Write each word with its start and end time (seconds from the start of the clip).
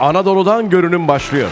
Anadolu'dan 0.00 0.70
görünüm 0.70 1.08
başlıyor. 1.08 1.48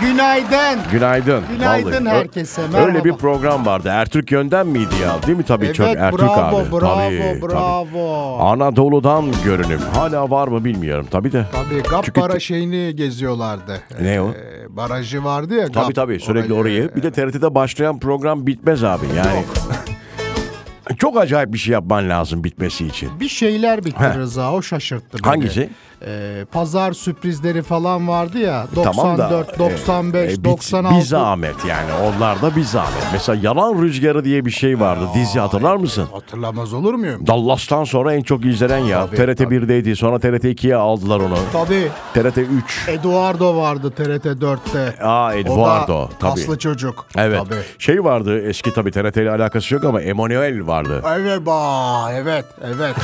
Günaydın. 0.00 0.80
Günaydın. 0.92 1.44
Günaydın 1.58 2.06
Vallahi. 2.06 2.16
Herkese, 2.16 2.62
merhaba. 2.72 2.86
Öyle 2.86 3.04
bir 3.04 3.12
program 3.12 3.66
vardı. 3.66 3.88
Ertürk 3.92 4.32
Yönden 4.32 4.66
miydi 4.66 4.94
ya? 5.02 5.22
Değil 5.26 5.38
mi? 5.38 5.44
Tabii 5.44 5.64
Evet 5.64 5.74
çok 5.74 5.86
Ertürk 5.88 6.20
bravo 6.20 6.56
abi. 6.56 6.72
bravo 6.72 6.80
tabii, 6.80 7.42
bravo. 7.42 7.86
Tabii. 8.38 8.42
Anadolu'dan 8.42 9.24
görünüm. 9.44 9.80
Hala 9.94 10.30
var 10.30 10.48
mı 10.48 10.64
bilmiyorum. 10.64 11.06
Tabii 11.10 11.32
de. 11.32 11.46
Tabii 11.52 11.82
GAP 11.82 12.04
Çünkü- 12.04 12.20
bara 12.20 12.40
şeyini 12.40 12.96
geziyorlardı. 12.96 13.80
Ne 14.00 14.20
o? 14.20 14.28
Ee, 14.28 14.76
barajı 14.76 15.24
vardı 15.24 15.54
ya 15.54 15.66
Tabii 15.66 15.84
GAP. 15.86 15.94
tabii 15.94 16.20
sürekli 16.20 16.54
orayı. 16.54 16.90
Bir 16.96 17.02
de 17.02 17.10
TRT'de 17.10 17.54
başlayan 17.54 17.98
program 17.98 18.46
bitmez 18.46 18.84
abi. 18.84 19.06
Yani 19.16 19.44
çok 21.00 21.16
acayip 21.16 21.52
bir 21.52 21.58
şey 21.58 21.72
yapman 21.72 22.08
lazım 22.08 22.44
bitmesi 22.44 22.86
için. 22.86 23.20
Bir 23.20 23.28
şeyler 23.28 23.84
bitti 23.84 24.04
Rıza 24.18 24.52
o 24.52 24.62
şaşırttı 24.62 25.18
beni. 25.18 25.22
Hangisi? 25.30 25.70
Ee, 26.06 26.44
pazar 26.52 26.92
sürprizleri 26.92 27.62
falan 27.62 28.08
vardı 28.08 28.38
ya 28.38 28.66
94, 28.76 28.96
Tamam 28.96 29.18
da 29.18 29.58
95, 29.58 30.30
e, 30.30 30.34
e, 30.34 30.36
bir- 30.38 30.44
96. 30.44 30.96
Bir 30.96 31.02
zahmet 31.02 31.54
yani 31.68 31.90
onlar 31.92 32.42
da 32.42 32.56
bir 32.56 32.62
zahmet. 32.62 33.02
Mesela 33.12 33.38
Yalan 33.42 33.82
Rüzgarı 33.82 34.24
diye 34.24 34.44
bir 34.44 34.50
şey 34.50 34.80
vardı. 34.80 35.04
Dizi 35.14 35.38
hatırlar 35.40 35.76
mısın? 35.76 36.06
Hatırlamaz 36.12 36.72
olur 36.72 36.94
muyum? 36.94 37.26
Dallas'tan 37.26 37.84
sonra 37.84 38.14
en 38.14 38.22
çok 38.22 38.44
izlenen 38.44 38.78
ya. 38.78 39.06
Tabii, 39.06 39.16
TRT 39.16 39.38
tabii. 39.44 39.54
1'deydi 39.56 39.96
sonra 39.96 40.18
TRT 40.18 40.44
2'ye 40.44 40.76
aldılar 40.76 41.20
onu. 41.20 41.38
Tabii. 41.52 41.88
TRT 42.14 42.38
3. 42.38 42.88
Eduardo 42.88 43.56
vardı 43.56 43.90
TRT 43.96 44.26
4'te. 44.26 45.02
Aa 45.04 45.34
Eduardo 45.34 45.94
O 45.94 46.08
da 46.08 46.08
tabii. 46.20 46.20
kaslı 46.40 46.58
çocuk. 46.58 47.06
Evet. 47.16 47.40
Tabii. 47.48 47.60
Şey 47.78 48.04
vardı 48.04 48.42
eski 48.48 48.74
tabii 48.74 48.90
TRT 48.90 49.16
ile 49.16 49.30
alakası 49.30 49.74
yok 49.74 49.84
ama 49.84 50.00
Emanuel 50.02 50.66
vardı. 50.66 50.89
Evet 50.94 51.46
ba 51.46 52.12
evet 52.12 52.44
evet. 52.64 52.94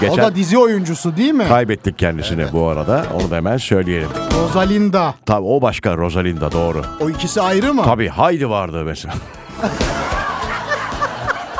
Geçen 0.00 0.14
O 0.14 0.16
da 0.16 0.34
dizi 0.34 0.58
oyuncusu 0.58 1.16
değil 1.16 1.32
mi? 1.32 1.44
kaybettik 1.48 1.98
kendisini 1.98 2.44
bu 2.52 2.68
arada. 2.68 3.04
Onu 3.14 3.30
da 3.30 3.36
hemen 3.36 3.56
söyleyelim. 3.56 4.08
Rosalinda. 4.42 5.14
Tabii 5.26 5.46
o 5.46 5.62
başka 5.62 5.96
Rosalinda 5.96 6.52
doğru. 6.52 6.82
O 7.00 7.10
ikisi 7.10 7.40
ayrı 7.40 7.74
mı? 7.74 7.82
Tabii 7.84 8.08
Haydi 8.08 8.50
vardı 8.50 8.82
mesela. 8.84 9.14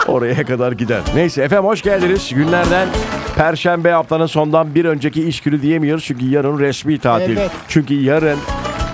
Oraya 0.08 0.44
kadar 0.44 0.72
gider. 0.72 1.00
Neyse 1.14 1.42
efendim 1.42 1.64
hoş 1.64 1.82
geldiniz. 1.82 2.30
Günlerden 2.34 2.88
Perşembe 3.36 3.90
haftanın 3.90 4.26
sondan 4.26 4.74
bir 4.74 4.84
önceki 4.84 5.28
iş 5.28 5.40
günü 5.40 5.62
diyemiyoruz. 5.62 6.04
Çünkü 6.04 6.30
yarın 6.30 6.58
resmi 6.58 6.98
tatil. 6.98 7.36
Evet. 7.36 7.50
Çünkü 7.68 7.94
yarın 7.94 8.38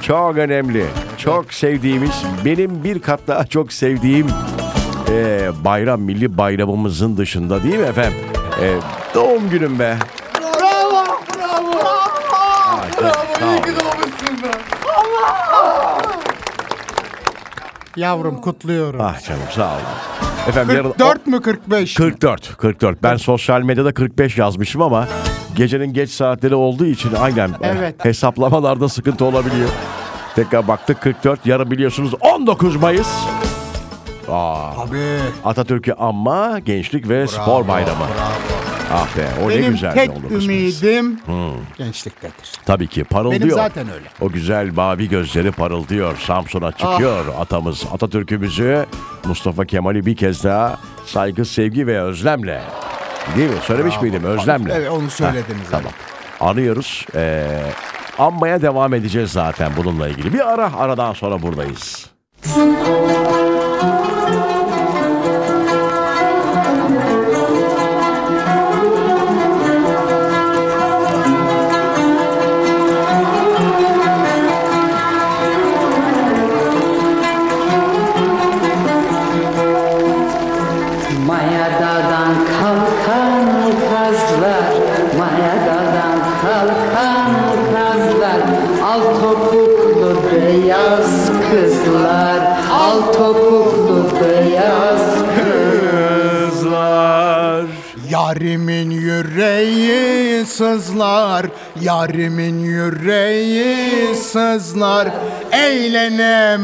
çok 0.02 0.36
önemli. 0.36 0.84
Çok 1.18 1.54
sevdiğimiz, 1.54 2.22
benim 2.44 2.84
bir 2.84 2.98
kat 2.98 3.20
daha 3.28 3.46
çok 3.46 3.72
sevdiğim 3.72 4.26
eee, 5.12 5.50
bayram, 5.64 6.00
milli 6.00 6.38
bayramımızın 6.38 7.16
dışında 7.16 7.62
değil 7.62 7.78
mi 7.78 7.86
efendim? 7.86 8.14
Eee, 8.62 8.74
doğum 9.14 9.50
günüm 9.50 9.78
be. 9.78 9.96
Bravo, 10.40 11.04
bravo. 11.38 11.72
Bravo, 13.00 13.52
iyi 13.52 13.62
ki 13.62 13.68
doğmuşsun 13.80 14.42
be. 14.42 14.50
Yavrum 17.96 18.40
kutluyorum. 18.40 19.00
Ah 19.00 19.20
canım 19.28 19.42
sağ 19.50 19.68
olun. 19.68 19.80
Efendim 20.48 20.76
yarın 20.76 20.88
44 20.90 21.26
mü 21.26 21.40
45 21.42 21.98
mi? 21.98 22.04
44, 22.04 22.56
44. 22.56 23.02
Ben 23.02 23.16
sosyal 23.16 23.60
medyada 23.62 23.94
45 23.94 24.38
yazmışım 24.38 24.82
ama 24.82 25.08
gecenin 25.56 25.92
geç 25.92 26.10
saatleri 26.10 26.54
olduğu 26.54 26.86
için 26.86 27.10
aynen 27.20 27.50
Evet. 27.62 27.94
eh, 28.00 28.04
hesaplamalarda 28.04 28.88
sıkıntı 28.88 29.24
olabiliyor. 29.24 29.68
Tekrar 30.34 30.68
baktık 30.68 31.00
44. 31.00 31.46
Yarın 31.46 31.70
biliyorsunuz 31.70 32.14
19 32.20 32.76
Mayıs. 32.76 33.08
Aa, 34.32 34.82
Abi. 34.82 34.98
Atatürk'ü 35.44 35.92
anma 35.92 36.58
gençlik 36.58 37.08
ve 37.08 37.26
spor 37.26 37.68
bayramı. 37.68 37.98
Bravo. 38.00 38.62
Ah 38.94 39.16
be 39.16 39.28
o 39.44 39.48
ne 39.50 39.58
Benim 39.58 39.72
güzel 39.72 39.92
tek 39.94 40.10
19 40.10 40.46
Mayıs. 40.46 40.82
ümidim 40.82 41.20
gençliktedir. 41.78 42.52
Tabii 42.66 42.86
ki 42.86 43.04
parıldıyor. 43.04 43.40
Benim 43.40 43.54
zaten 43.54 43.86
öyle. 43.94 44.06
O 44.20 44.28
güzel 44.28 44.72
mavi 44.74 45.08
gözleri 45.08 45.52
parıldıyor. 45.52 46.16
Samsun'a 46.18 46.72
çıkıyor 46.72 47.24
Ah. 47.36 47.40
atamız. 47.40 47.84
Atatürk'ümüzü 47.92 48.86
Mustafa 49.24 49.64
Kemal'i 49.64 50.06
bir 50.06 50.16
kez 50.16 50.44
daha 50.44 50.76
saygı, 51.06 51.44
sevgi 51.44 51.86
ve 51.86 52.00
özlemle. 52.02 52.60
Değil 53.36 53.50
mi? 53.50 53.56
Söylemiş 53.62 54.00
miydim? 54.02 54.24
Özlemle. 54.24 54.72
Evet 54.74 54.90
onu 54.90 55.10
söylediniz. 55.10 55.66
Heh, 55.66 55.70
tamam. 55.70 55.92
Anıyoruz. 56.40 57.06
Ee, 57.14 57.46
anmaya 58.18 58.62
devam 58.62 58.94
edeceğiz 58.94 59.30
zaten 59.32 59.72
bununla 59.76 60.08
ilgili. 60.08 60.32
Bir 60.32 60.52
ara, 60.52 60.70
aradan 60.78 61.12
sonra 61.12 61.42
buradayız. 61.42 62.06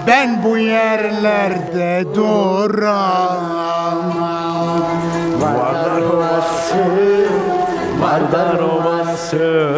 ben 0.08 0.44
bu 0.44 0.58
yerlerde 0.58 2.06
duramam. 2.16 3.46
Vardar 5.42 6.02
Ovası 6.02 6.76
Vardar 8.00 8.60
Ovası. 8.60 9.74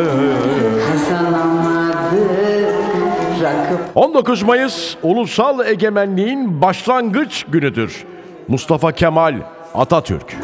kazanamadı 0.91 2.27
Rakıp 3.43 3.79
19 3.95 4.43
Mayıs 4.43 4.95
ulusal 5.03 5.67
egemenliğin 5.67 6.61
başlangıç 6.61 7.45
günüdür. 7.49 8.05
Mustafa 8.47 8.91
Kemal 8.91 9.35
Atatürk. 9.73 10.37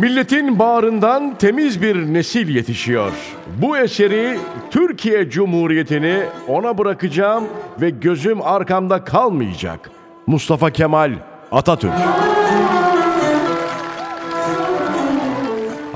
Milletin 0.00 0.58
bağrından 0.58 1.34
temiz 1.38 1.82
bir 1.82 2.14
nesil 2.14 2.48
yetişiyor. 2.48 3.12
Bu 3.62 3.76
eseri 3.76 4.38
Türkiye 4.70 5.30
Cumhuriyeti'ni 5.30 6.22
ona 6.48 6.78
bırakacağım 6.78 7.44
ve 7.80 7.90
gözüm 7.90 8.42
arkamda 8.42 9.04
kalmayacak. 9.04 9.90
Mustafa 10.26 10.70
Kemal 10.70 11.12
Atatürk. 11.52 11.92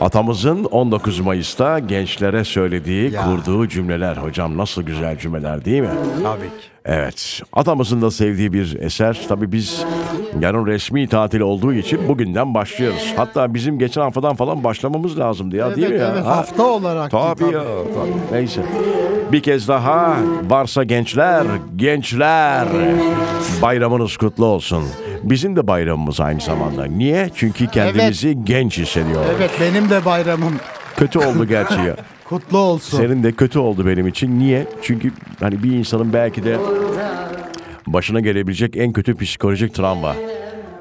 Atamızın 0.02 0.64
19 0.64 1.20
Mayıs'ta 1.20 1.78
gençlere 1.78 2.44
söylediği, 2.44 3.12
Ya. 3.12 3.25
kurduğu 3.25 3.69
cümleler. 3.69 4.16
Hocam 4.16 4.58
nasıl 4.58 4.82
güzel 4.82 5.19
cümleler 5.19 5.64
değil 5.64 5.81
mi? 5.81 5.88
Tabii 6.22 6.40
ki. 6.46 6.66
Evet. 6.84 7.40
Atamızın 7.52 8.02
da 8.02 8.10
sevdiği 8.10 8.52
bir 8.52 8.78
eser. 8.81 9.20
Tabii 9.28 9.52
biz 9.52 9.84
yarın 10.40 10.66
resmi 10.66 11.08
tatil 11.08 11.40
olduğu 11.40 11.72
için 11.75 12.08
bugünden 12.08 12.54
başlıyoruz. 12.54 13.12
Hatta 13.16 13.54
bizim 13.54 13.78
geçen 13.78 14.00
haftadan 14.00 14.37
falan 14.37 14.64
başlamamız 14.64 15.19
lazımdı 15.19 15.56
ya 15.56 15.76
değil 15.76 15.88
mi 15.88 15.93
Evet, 15.94 16.00
ya? 16.00 16.10
evet, 16.14 16.25
Ha? 16.25 16.37
hafta 16.37 16.62
olarak. 16.66 17.10
Tabii 17.10 17.44
ya. 17.44 17.50
Tabii. 17.94 18.37
Neyse. 18.38 18.62
Bir 19.32 19.43
kez 19.43 19.69
daha 19.69 20.16
varsa 20.50 20.84
gençler, 20.84 21.44
gençler 21.76 22.69
bayramınız 23.62 24.16
kutlu 24.16 24.44
olsun. 24.46 24.84
Bizim 25.23 25.57
de 25.57 25.67
bayramımız 25.67 26.21
aynı 26.21 26.41
zamanda. 26.41 26.85
Niye? 26.85 27.31
Çünkü 27.35 27.67
kendimizi 27.67 28.45
genç 28.45 28.79
hissediyoruz. 28.79 29.31
Evet 29.37 29.51
benim 29.61 29.91
de 29.91 30.05
bayramım 30.05 30.53
Kötü 30.97 31.19
oldu 31.19 31.45
gerçi 31.45 31.75
ya. 31.75 31.97
kutlu 32.29 32.59
olsun. 32.59 32.99
Senin 32.99 33.23
de 33.23 33.33
kötü 33.33 33.59
oldu 33.59 33.87
benim 33.87 34.07
için. 34.07 34.39
Niye? 34.39 34.67
Çünkü 34.83 35.13
hani 35.41 35.63
bir 35.63 35.73
insanın 35.73 36.13
belki 36.13 36.45
de 36.45 36.57
başına 37.87 38.21
gelebilecek 38.21 38.77
en 38.77 38.93
kötü 38.93 39.17
psikolojik 39.17 39.75
travma. 39.75 40.17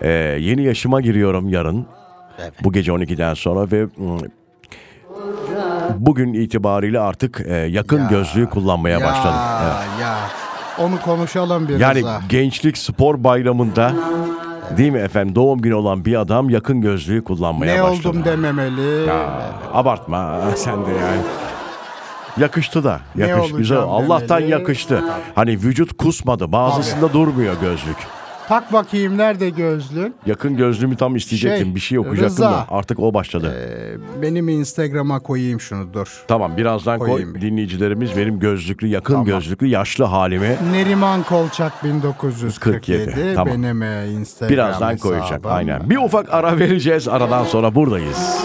Ee, 0.02 0.10
yeni 0.40 0.64
yaşıma 0.64 1.02
giriyorum 1.02 1.50
yarın. 1.50 1.86
Bu 2.64 2.72
gece 2.74 2.92
12'den 2.92 3.34
sonra 3.34 3.72
ve 3.72 3.84
mm, 3.84 4.18
bugün 5.98 6.34
itibariyle 6.34 7.00
artık 7.00 7.42
e, 7.48 7.54
yakın 7.56 8.00
Ya, 8.00 8.08
gözlüğü 8.10 8.50
kullanmaya 8.50 9.00
ya, 9.00 9.06
başladım. 9.06 9.40
Evet. 9.64 10.02
Ya 10.02 10.18
onu 10.79 11.01
konuşalım 11.01 11.68
bir 11.68 11.79
Yani 11.79 12.00
Rıza. 12.00 12.21
gençlik 12.29 12.77
spor 12.77 13.23
bayramında 13.23 13.91
Değil 14.77 14.91
mi 14.91 15.00
efendim? 15.00 15.35
Doğum 15.35 15.62
günü 15.62 15.73
olan 15.73 16.06
bir 16.06 16.15
adam 16.19 16.50
yakın 16.50 16.81
gözlüğü 16.81 17.23
kullanmaya 17.23 17.75
Ne 17.75 17.83
başladı. 17.83 18.09
oldum 18.09 18.25
dememeli. 18.25 19.07
Ya, 19.07 19.41
abartma 19.73 20.41
sen 20.56 20.85
de 20.85 20.89
yani. 20.89 21.21
Yakıştı 22.38 22.83
da. 22.83 23.00
Ne 23.15 23.27
Yakış, 23.27 23.51
güzel. 23.51 23.77
olacağım 23.77 23.89
Allah'tan 24.12 24.38
demeli. 24.38 24.51
yakıştı. 24.51 25.03
Hani 25.35 25.51
vücut 25.51 25.97
kusmadı. 25.97 26.51
Bazısında 26.51 27.13
durmuyor 27.13 27.53
gözlük. 27.62 27.97
Tak 28.51 28.74
bakayım 28.74 29.18
nerede 29.18 29.50
gözlüğün? 29.50 30.15
Yakın 30.25 30.57
gözlüğümü 30.57 30.95
tam 30.98 31.15
isteyecektim. 31.15 31.65
Şey, 31.65 31.75
bir 31.75 31.80
şey 31.80 32.00
okuyacaktım 32.00 32.36
Rıza. 32.36 32.51
da. 32.51 32.65
Artık 32.69 33.00
o 33.00 33.13
başladı. 33.13 33.56
Ee, 33.57 34.21
benim 34.21 34.50
Instagram'a 34.50 35.19
koyayım 35.19 35.59
şunu 35.59 35.94
dur. 35.94 36.24
Tamam 36.27 36.57
birazdan 36.57 37.00
koy. 37.00 37.09
Koyayım 37.09 37.36
bir. 37.36 37.42
Dinleyicilerimiz 37.42 38.18
benim 38.18 38.39
gözlüklü, 38.39 38.88
yakın 38.88 39.13
Tamam. 39.13 39.25
gözlüklü, 39.25 39.68
yaşlı 39.68 40.03
halimi 40.03 40.57
Neriman 40.71 41.24
Kolçak 41.24 41.83
1947 41.83 43.06
47, 43.06 43.36
tamam. 43.36 43.53
benim 43.53 43.83
e, 43.83 44.07
Instagram 44.07 44.54
birazdan 44.54 44.97
koyacak. 44.97 45.31
hesabım. 45.31 45.51
Aynen. 45.51 45.89
Bir 45.89 45.97
ufak 45.97 46.33
ara 46.33 46.59
vereceğiz. 46.59 47.07
Aradan 47.07 47.44
sonra 47.44 47.75
buradayız. 47.75 48.38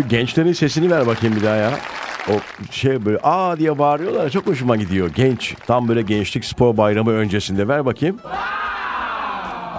Şu 0.00 0.08
gençlerin 0.08 0.52
sesini 0.52 0.90
ver 0.90 1.06
bakayım 1.06 1.36
bir 1.36 1.42
daha 1.42 1.56
ya. 1.56 1.70
O 2.28 2.32
şey 2.70 3.04
böyle 3.04 3.18
aa 3.22 3.58
diye 3.58 3.78
bağırıyorlar. 3.78 4.30
Çok 4.30 4.46
hoşuma 4.46 4.76
gidiyor. 4.76 5.10
Genç. 5.14 5.54
Tam 5.66 5.88
böyle 5.88 6.02
gençlik 6.02 6.44
spor 6.44 6.76
bayramı 6.76 7.10
öncesinde. 7.10 7.68
Ver 7.68 7.86
bakayım. 7.86 8.16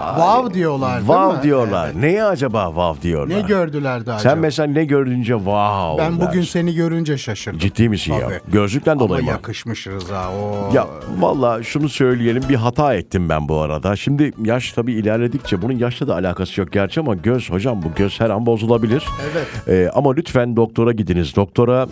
Wow 0.06 0.54
diyorlar 0.54 0.96
değil 0.98 1.08
Vav 1.08 1.36
mi? 1.36 1.42
diyorlar. 1.42 1.90
Neye 2.00 2.24
acaba 2.24 2.76
vav 2.76 2.94
diyorlar? 3.02 3.36
Ne 3.36 3.40
gördüler 3.42 4.06
de 4.06 4.12
acaba? 4.12 4.18
Sen 4.18 4.38
mesela 4.38 4.66
ne 4.72 4.84
görünce 4.84 5.32
wow 5.34 5.98
ben 6.04 6.16
bugün 6.16 6.26
dersin. 6.40 6.42
seni 6.52 6.74
görünce 6.74 7.18
şaşırdım. 7.18 7.58
Ciddi 7.58 7.88
misin 7.88 8.12
ya? 8.12 8.20
Tabii. 8.20 8.40
Gözlükten 8.52 8.92
Ama 8.92 9.00
dolayı 9.00 9.24
mı? 9.24 9.30
yakışmış 9.30 9.86
Rıza. 9.86 10.30
O... 10.30 10.70
Ya 10.74 10.86
valla 11.18 11.62
şunu 11.62 11.88
söyleyelim 11.88 12.42
bir 12.48 12.54
hata 12.54 12.94
ettim 12.94 13.28
ben 13.28 13.48
bu 13.48 13.58
arada. 13.60 13.96
Şimdi 13.96 14.32
yaş 14.44 14.72
tabii 14.72 14.92
ilerledikçe 14.92 15.62
bunun 15.62 15.78
yaşla 15.78 16.08
da 16.08 16.14
alakası 16.14 16.60
yok 16.60 16.72
gerçi 16.72 17.00
ama 17.00 17.14
göz 17.14 17.50
hocam 17.50 17.82
bu 17.82 17.86
göz 17.96 18.20
her 18.20 18.30
an 18.30 18.46
bozulabilir. 18.46 19.04
Evet. 19.32 19.46
Ee, 19.68 19.90
ama 19.94 20.14
lütfen 20.14 20.56
doktora 20.56 20.92
gidiniz. 20.92 21.36
Doktora 21.36 21.82
ım, 21.82 21.88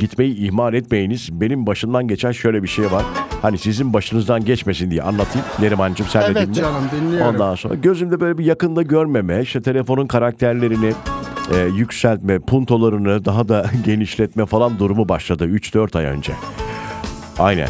gitmeyi 0.00 0.36
ihmal 0.36 0.74
etmeyiniz. 0.74 1.28
Benim 1.40 1.66
başımdan 1.66 2.08
geçen 2.08 2.32
şöyle 2.32 2.62
bir 2.62 2.68
şey 2.68 2.84
var. 2.92 3.02
Hani 3.44 3.58
sizin 3.58 3.92
başınızdan 3.92 4.44
geçmesin 4.44 4.90
diye 4.90 5.02
anlatayım. 5.02 5.46
Nerimancığım 5.60 6.06
sen 6.06 6.22
de 6.22 6.26
Evet 6.26 6.46
dinle. 6.46 6.54
canım, 6.54 6.82
dinliyorum. 6.96 7.34
Ondan 7.34 7.54
sonra 7.54 7.74
gözümde 7.74 8.20
böyle 8.20 8.38
bir 8.38 8.44
yakında 8.44 8.82
görmeme, 8.82 9.40
işte 9.42 9.62
telefonun 9.62 10.06
karakterlerini 10.06 10.92
e, 11.54 11.58
yükseltme, 11.76 12.38
puntolarını 12.38 13.24
daha 13.24 13.48
da 13.48 13.66
genişletme 13.86 14.46
falan 14.46 14.78
durumu 14.78 15.08
başladı 15.08 15.46
3-4 15.46 15.98
ay 15.98 16.04
önce. 16.04 16.32
Aynen. 17.38 17.68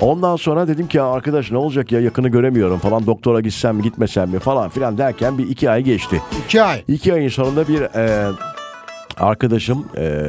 Ondan 0.00 0.36
sonra 0.36 0.68
dedim 0.68 0.86
ki 0.88 0.96
ya 0.96 1.06
arkadaş 1.06 1.50
ne 1.50 1.56
olacak 1.56 1.92
ya 1.92 2.00
yakını 2.00 2.28
göremiyorum 2.28 2.78
falan 2.78 3.06
doktora 3.06 3.40
gitsem 3.40 3.76
mi 3.76 3.82
gitmesem 3.82 4.30
mi 4.30 4.38
falan 4.38 4.68
filan 4.68 4.98
derken 4.98 5.38
bir 5.38 5.48
iki 5.48 5.70
ay 5.70 5.82
geçti. 5.82 6.22
İki 6.44 6.62
ay. 6.62 6.82
İki 6.88 7.14
ayın 7.14 7.28
sonunda 7.28 7.68
bir 7.68 7.80
e, 7.80 8.28
arkadaşım 9.18 9.84
e, 9.96 10.26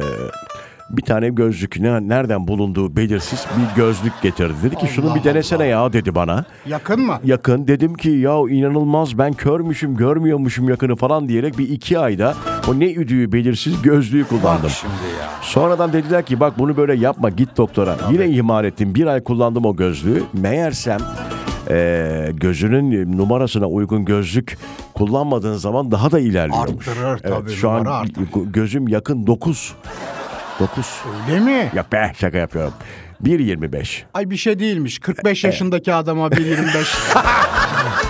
bir 0.90 1.02
tane 1.02 1.28
gözlük 1.28 1.80
ne, 1.80 2.08
nereden 2.08 2.48
bulunduğu 2.48 2.96
belirsiz 2.96 3.46
bir 3.58 3.76
gözlük 3.82 4.12
getirdi. 4.22 4.54
Dedi 4.62 4.76
ki 4.76 4.86
şunu 4.86 5.06
Allah 5.06 5.14
bir 5.14 5.24
denesene 5.24 5.66
ya 5.66 5.92
dedi 5.92 6.14
bana. 6.14 6.44
Yakın 6.66 7.00
mı? 7.00 7.18
Yakın 7.24 7.68
dedim 7.68 7.94
ki 7.94 8.10
ya 8.10 8.32
inanılmaz 8.50 9.18
ben 9.18 9.32
körmüşüm 9.32 9.96
görmüyormuşum 9.96 10.68
yakını 10.68 10.96
falan 10.96 11.28
diyerek 11.28 11.58
bir 11.58 11.68
iki 11.68 11.98
ayda 11.98 12.34
o 12.68 12.80
ne 12.80 12.92
üdüğü 12.92 13.32
belirsiz 13.32 13.82
gözlüğü 13.82 14.24
kullandım. 14.24 14.62
Bak 14.64 14.70
şimdi 14.70 14.92
ya. 15.20 15.28
Sonradan 15.42 15.92
dediler 15.92 16.24
ki 16.26 16.40
bak 16.40 16.58
bunu 16.58 16.76
böyle 16.76 16.94
yapma 16.94 17.30
git 17.30 17.56
doktora. 17.56 17.96
Yine 18.12 18.28
ihmal 18.28 18.64
ettim. 18.64 18.94
Bir 18.94 19.06
ay 19.06 19.24
kullandım 19.24 19.64
o 19.64 19.76
gözlüğü. 19.76 20.22
Meğersem 20.32 21.00
eee, 21.70 22.30
gözünün 22.32 23.18
numarasına 23.18 23.66
uygun 23.66 24.04
gözlük 24.04 24.58
kullanmadığın 24.94 25.56
zaman 25.56 25.90
daha 25.90 26.10
da 26.10 26.18
ilerliyormuş. 26.20 26.88
Arttırır 26.88 27.18
tabii, 27.18 27.50
şu 27.50 27.70
an 27.70 27.84
arttırır. 27.84 28.26
gözüm 28.46 28.88
yakın 28.88 29.26
9. 29.26 29.74
9. 30.60 30.86
Öyle 31.30 31.40
mi? 31.40 31.70
Yok 31.74 31.92
be 31.92 32.12
şaka 32.20 32.38
yapıyorum. 32.38 32.74
1.25. 33.24 34.02
Ay 34.14 34.30
bir 34.30 34.36
şey 34.36 34.58
değilmiş. 34.58 34.98
45 34.98 35.44
yaşındaki 35.44 35.94
adama 35.94 36.26
1.25. 36.26 37.22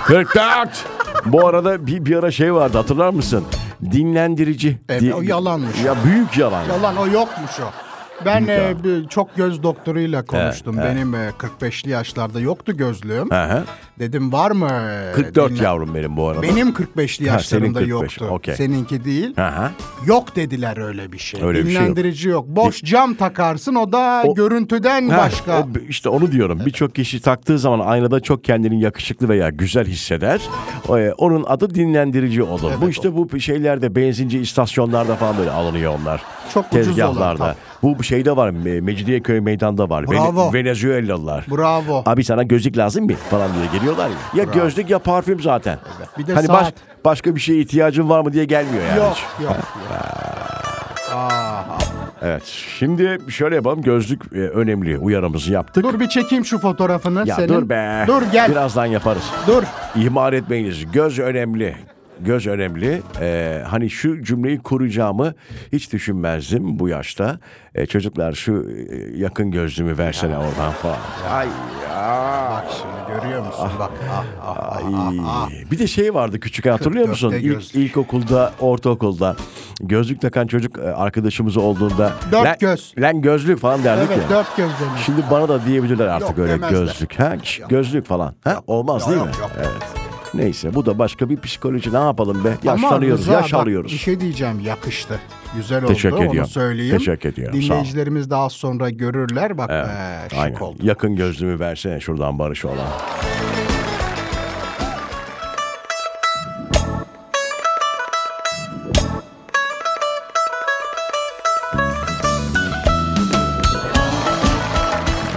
44. 0.05 0.85
Bu 1.27 1.47
arada 1.47 1.87
bir, 1.87 2.05
bir 2.05 2.17
ara 2.17 2.31
şey 2.31 2.55
vardı 2.55 2.79
hatırlar 2.79 3.11
mısın? 3.11 3.45
Dinlendirici. 3.93 4.79
Evet, 4.89 5.03
Di- 5.03 5.15
o 5.15 5.23
yalanmış. 5.23 5.83
Ya 5.85 5.95
büyük 6.05 6.39
yalan. 6.39 6.65
Yalan 6.65 6.97
o 6.97 7.07
yokmuş 7.07 7.61
o. 7.61 7.92
Ben 8.27 8.47
e, 8.47 8.75
bir- 8.85 9.09
çok 9.09 9.37
göz 9.37 9.63
doktoruyla 9.63 10.25
konuştum. 10.25 10.77
Benim 10.79 11.15
e, 11.15 11.31
45'li 11.39 11.91
yaşlarda 11.91 12.41
yoktu 12.41 12.77
gözlüğüm. 12.77 13.31
Hı. 13.31 13.65
Dedim 13.99 14.33
var 14.33 14.51
mı? 14.51 14.69
e, 15.11 15.13
44 15.13 15.51
dinle- 15.53 15.63
yavrum 15.65 15.95
benim 15.95 16.17
bu 16.17 16.29
arada. 16.29 16.43
Benim 16.43 16.69
45'li 16.73 17.29
Ha, 17.29 17.35
yaşlarımda 17.35 17.79
senin 17.81 17.91
45, 17.91 18.21
yoktu. 18.21 18.35
okey. 18.35 18.55
Seninki 18.57 19.05
değil. 19.05 19.37
Hı. 19.37 19.71
Yok 20.07 20.37
dediler 20.37 20.77
öyle 20.77 21.13
bir 21.13 21.19
şey. 21.19 21.43
Öyle 21.43 21.59
bir 21.59 21.65
şey 21.65 21.73
yok. 21.75 21.83
Dinlendirici 21.83 22.29
yok. 22.29 22.47
Boş 22.49 22.83
cam 22.83 23.15
takarsın 23.15 23.75
o 23.75 23.93
da 23.93 24.23
O- 24.27 24.35
görüntüden 24.35 25.11
Heh, 25.11 25.19
başka. 25.19 25.61
o- 25.61 25.69
işte 25.89 26.09
onu 26.09 26.33
diyorum. 26.33 26.61
Birçok 26.67 26.95
kişi 26.95 27.21
taktığı 27.21 27.59
zaman 27.59 27.87
aynada 27.87 28.21
çok 28.21 28.45
kendini 28.45 28.81
yakışıklı 28.81 29.29
veya 29.29 29.49
güzel 29.51 29.87
hisseder. 29.87 30.41
O, 30.89 30.99
e, 30.99 31.13
onun 31.13 31.45
adı 31.45 31.75
dinlendirici 31.75 32.43
olur. 32.43 32.73
bu 32.81 32.89
işte 32.89 33.15
bu 33.17 33.41
şeylerde 33.41 33.95
benzinci 33.97 34.39
istasyonlarda 34.39 35.17
falan 35.17 35.39
böyle 35.39 35.51
alınıyor 35.51 35.95
onlar. 36.03 36.23
Çok 36.55 36.65
ucuz 36.67 36.77
olan, 36.87 36.87
Tezgahlarda. 36.87 37.45
tabii. 37.47 37.57
Bu 37.83 38.03
şeyde 38.03 38.37
var. 38.37 38.49
Me- 38.49 38.81
Mecidiyeköy 38.81 39.41
meydanda 39.41 39.89
var. 39.91 40.09
Bravo. 40.09 40.53
Venezuelalılar. 40.53 41.47
Bravo. 41.51 42.03
Abi 42.07 42.25
sana 42.25 42.43
gözlük 42.43 42.77
lazım 42.77 43.05
mı? 43.05 43.13
Falan 43.31 43.51
diye 43.55 43.67
geliyorlar 43.79 44.09
ya. 44.09 44.15
Ya 44.35 44.45
gözlük 44.45 44.91
ya 44.91 44.99
parfüm 44.99 45.41
zaten. 45.41 45.79
Bir 46.19 46.27
de 46.27 46.35
hani 46.35 46.49
baş- 46.49 46.63
saat. 46.65 46.75
başka 47.05 47.35
bir 47.35 47.41
şeye 47.41 47.61
ihtiyacın 47.61 48.09
var 48.09 48.21
mı 48.21 48.33
diye 48.33 48.45
gelmiyor 48.45 48.85
yani. 48.85 48.99
Yok 48.99 49.13
hiç. 49.15 49.45
yok. 49.45 49.51
yok. 49.57 49.57
Aha. 51.15 51.79
Evet. 52.23 52.43
Şimdi 52.79 53.19
şöyle 53.29 53.55
yapalım. 53.55 53.83
Gözlük 53.83 54.23
e, 54.35 54.39
önemli. 54.39 54.99
Uyarımızı 54.99 55.53
yaptık. 55.53 55.85
Dur 55.85 56.01
bir 56.01 56.09
çekeyim 56.09 56.45
şu 56.45 56.59
fotoğrafını 56.59 57.25
Ya 57.27 57.35
senin. 57.37 57.49
dur 57.49 57.69
be. 57.69 58.05
Dur 58.07 58.23
gel. 58.33 58.51
Birazdan 58.51 58.87
yaparız. 58.87 59.23
Dur. 59.47 59.63
İhmal 59.97 60.33
etmeyiniz. 60.33 60.93
Göz 60.93 61.19
önemli. 61.19 61.77
Göz 62.25 62.47
önemli. 62.47 63.03
Ee, 63.21 63.63
hani 63.67 63.91
şu 63.91 64.23
cümleyi 64.23 64.59
kuracağımı 64.59 65.35
hiç 65.73 65.93
düşünmezdim 65.93 66.79
bu 66.79 66.89
yaşta. 66.89 67.39
Ee, 67.75 67.87
çocuklar 67.87 68.33
şu 68.33 68.67
e, 68.91 69.19
yakın 69.19 69.51
gözlüğümü 69.51 69.99
versene 69.99 70.39
oradan 70.39 70.73
falan. 70.73 70.97
Ay 71.31 71.47
ya. 71.47 72.49
Bak 72.53 72.65
şimdi 72.81 73.21
görüyor 73.21 73.47
musun? 73.47 73.69
Bak. 73.79 73.91
Ah, 74.13 74.25
ah, 74.43 74.57
ah, 74.59 74.77
Ay. 74.77 74.83
ah, 74.97 75.13
ah. 75.27 75.51
Bir 75.71 75.79
de 75.79 75.87
şey 75.87 76.15
vardı 76.15 76.41
küçük 76.41 76.67
hatırlıyor 76.67 77.09
musun? 77.09 77.31
44'te 77.33 77.41
İlk, 77.41 77.75
ilkokulda, 77.75 78.53
ortaokulda 78.61 79.37
gözlük 79.81 80.21
takan 80.21 80.47
çocuk 80.47 80.79
e, 80.79 80.83
arkadaşımız 80.83 81.57
olduğunda 81.57 82.13
Dört 82.33 82.45
lan, 82.47 82.57
göz. 82.61 82.95
lan 82.99 83.23
gözlük 83.23 83.59
falan 83.59 83.85
derdik 83.85 84.09
Evet 84.13 84.23
ya. 84.31 84.37
dört 84.39 84.57
gözlerini. 84.57 84.99
Şimdi 85.07 85.21
bana 85.31 85.49
da 85.49 85.67
diyebilirler 85.67 86.07
artık 86.07 86.29
Yok, 86.29 86.39
öyle 86.39 86.53
demezler. 86.53 86.79
gözlük. 86.81 87.21
Ha? 87.21 87.37
Şş, 87.43 87.61
Gözlük 87.69 88.07
falan. 88.07 88.35
Ha? 88.45 88.61
Olmaz 88.67 89.03
Yok, 89.03 89.11
değil 89.11 89.21
yok, 89.21 89.29
mi? 89.29 89.41
yok. 89.41 89.51
Evet. 89.59 90.02
Neyse 90.35 90.75
bu 90.75 90.87
da 90.87 90.99
başka 90.99 91.29
bir 91.31 91.41
psikoloji. 91.41 91.93
Ne 91.93 91.99
yapalım 91.99 92.45
be? 92.45 92.57
Yaşlanıyoruz, 92.65 93.21
Rıza, 93.21 93.33
yaş 93.33 93.53
bak, 93.53 93.61
alıyoruz. 93.61 93.93
Bir 93.93 93.99
şey 93.99 94.21
diyeceğim 94.21 94.61
yakıştı. 94.61 95.21
Güzel 95.57 95.87
Teşekkür 95.87 96.17
oldu 96.17 96.25
ediyorum. 96.25 96.41
onu 96.41 96.47
söyleyeyim. 96.49 96.99
Teşekkür 96.99 97.29
ediyorum. 97.29 97.61
Dinleyicilerimiz 97.61 98.31
daha 98.31 98.51
sonra 98.51 98.91
görürler. 98.91 99.59
Bak 99.59 99.71
Evet, 99.73 99.87
ee, 99.89 100.29
şık 100.31 100.39
Aynen. 100.39 100.57
oldu. 100.57 100.79
Yakın 100.83 101.17
gözlüğümü 101.17 101.61
versene 101.61 102.01
şuradan 102.01 102.39
Barış 102.39 102.65
olan. 102.65 102.87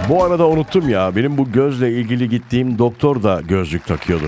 Bu 0.08 0.24
arada 0.24 0.48
unuttum 0.48 0.88
ya. 0.88 1.16
Benim 1.16 1.38
bu 1.38 1.52
gözle 1.52 1.92
ilgili 1.92 2.28
gittiğim 2.28 2.78
doktor 2.78 3.22
da 3.22 3.40
gözlük 3.48 3.86
takıyordu. 3.86 4.24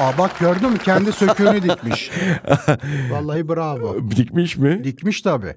Aa 0.00 0.18
bak 0.18 0.38
gördün 0.40 0.70
mü 0.70 0.78
kendi 0.78 1.12
söküğünü 1.12 1.62
dikmiş. 1.62 2.10
Vallahi 3.10 3.48
bravo. 3.48 3.96
Dikmiş 4.16 4.56
mi? 4.56 4.84
Dikmiş 4.84 5.22
tabii. 5.22 5.54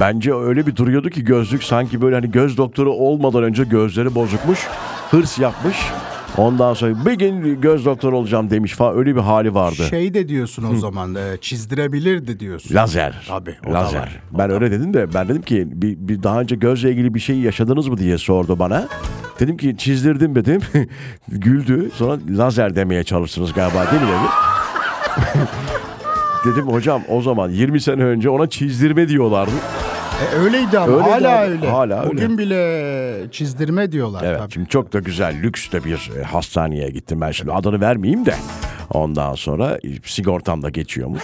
Bence 0.00 0.34
öyle 0.34 0.66
bir 0.66 0.76
duruyordu 0.76 1.10
ki 1.10 1.24
gözlük 1.24 1.62
sanki 1.64 2.02
böyle 2.02 2.14
hani 2.14 2.30
göz 2.30 2.56
doktoru 2.56 2.92
olmadan 2.92 3.42
önce 3.42 3.64
gözleri 3.64 4.14
bozukmuş. 4.14 4.66
Hırs 5.10 5.38
yapmış. 5.38 5.76
Ondan 6.36 6.74
sonra 6.74 7.06
bir 7.06 7.12
gün 7.12 7.60
göz 7.60 7.84
doktoru 7.84 8.16
olacağım 8.18 8.50
demiş 8.50 8.72
falan 8.72 8.96
öyle 8.98 9.16
bir 9.16 9.20
hali 9.20 9.54
vardı. 9.54 9.74
Şey 9.90 10.14
de 10.14 10.28
diyorsun 10.28 10.64
o 10.74 10.76
zaman 10.76 11.14
e, 11.14 11.36
çizdirebilirdi 11.40 12.40
diyorsun. 12.40 12.74
Lazer. 12.74 13.26
Tabii, 13.28 13.56
o 13.66 13.70
da 13.70 13.74
Lazer. 13.74 14.00
var, 14.00 14.20
Ben 14.38 14.50
öyle 14.50 14.70
dedim 14.70 14.94
de 14.94 15.14
ben 15.14 15.28
dedim 15.28 15.42
ki 15.42 15.68
bir, 15.72 15.96
bir 15.98 16.22
daha 16.22 16.40
önce 16.40 16.56
gözle 16.56 16.90
ilgili 16.90 17.14
bir 17.14 17.20
şey 17.20 17.38
yaşadınız 17.38 17.88
mı 17.88 17.98
diye 17.98 18.18
sordu 18.18 18.58
bana. 18.58 18.88
Dedim 19.38 19.56
ki 19.56 19.76
çizdirdim 19.78 20.34
dedim. 20.34 20.60
Güldü. 21.28 21.90
Sonra 21.94 22.18
lazer 22.30 22.76
demeye 22.76 23.04
çalışırsınız 23.04 23.52
galiba 23.52 23.90
değil 23.90 24.02
mi 24.02 24.08
dedi. 24.08 24.28
Dedim 26.44 26.68
hocam 26.68 27.02
o 27.08 27.22
zaman 27.22 27.50
20 27.50 27.80
sene 27.80 28.04
önce 28.04 28.30
ona 28.30 28.48
çizdirme 28.48 29.08
diyorlardı. 29.08 29.50
E, 30.32 30.36
öyleydi 30.36 30.78
ama 30.78 30.86
Öyleydi 30.96 31.10
hala 31.10 31.38
abi, 31.42 31.50
öyle. 31.50 31.70
hala 31.70 32.00
öyle. 32.02 32.10
Bugün 32.10 32.38
bile 32.38 33.30
çizdirme 33.30 33.92
diyorlar 33.92 34.22
Evet 34.26 34.38
tabii. 34.38 34.52
şimdi 34.52 34.68
çok 34.68 34.92
da 34.92 34.98
güzel 34.98 35.42
lüks 35.42 35.72
de 35.72 35.84
bir 35.84 36.10
e, 36.18 36.22
hastaneye 36.22 36.90
gittim 36.90 37.20
ben 37.20 37.30
şimdi 37.30 37.52
adını 37.52 37.80
vermeyeyim 37.80 38.26
de. 38.26 38.34
Ondan 38.90 39.34
sonra 39.34 39.74
e, 39.84 39.88
sigortam 40.04 40.62
da 40.62 40.68
geçiyormuş. 40.68 41.22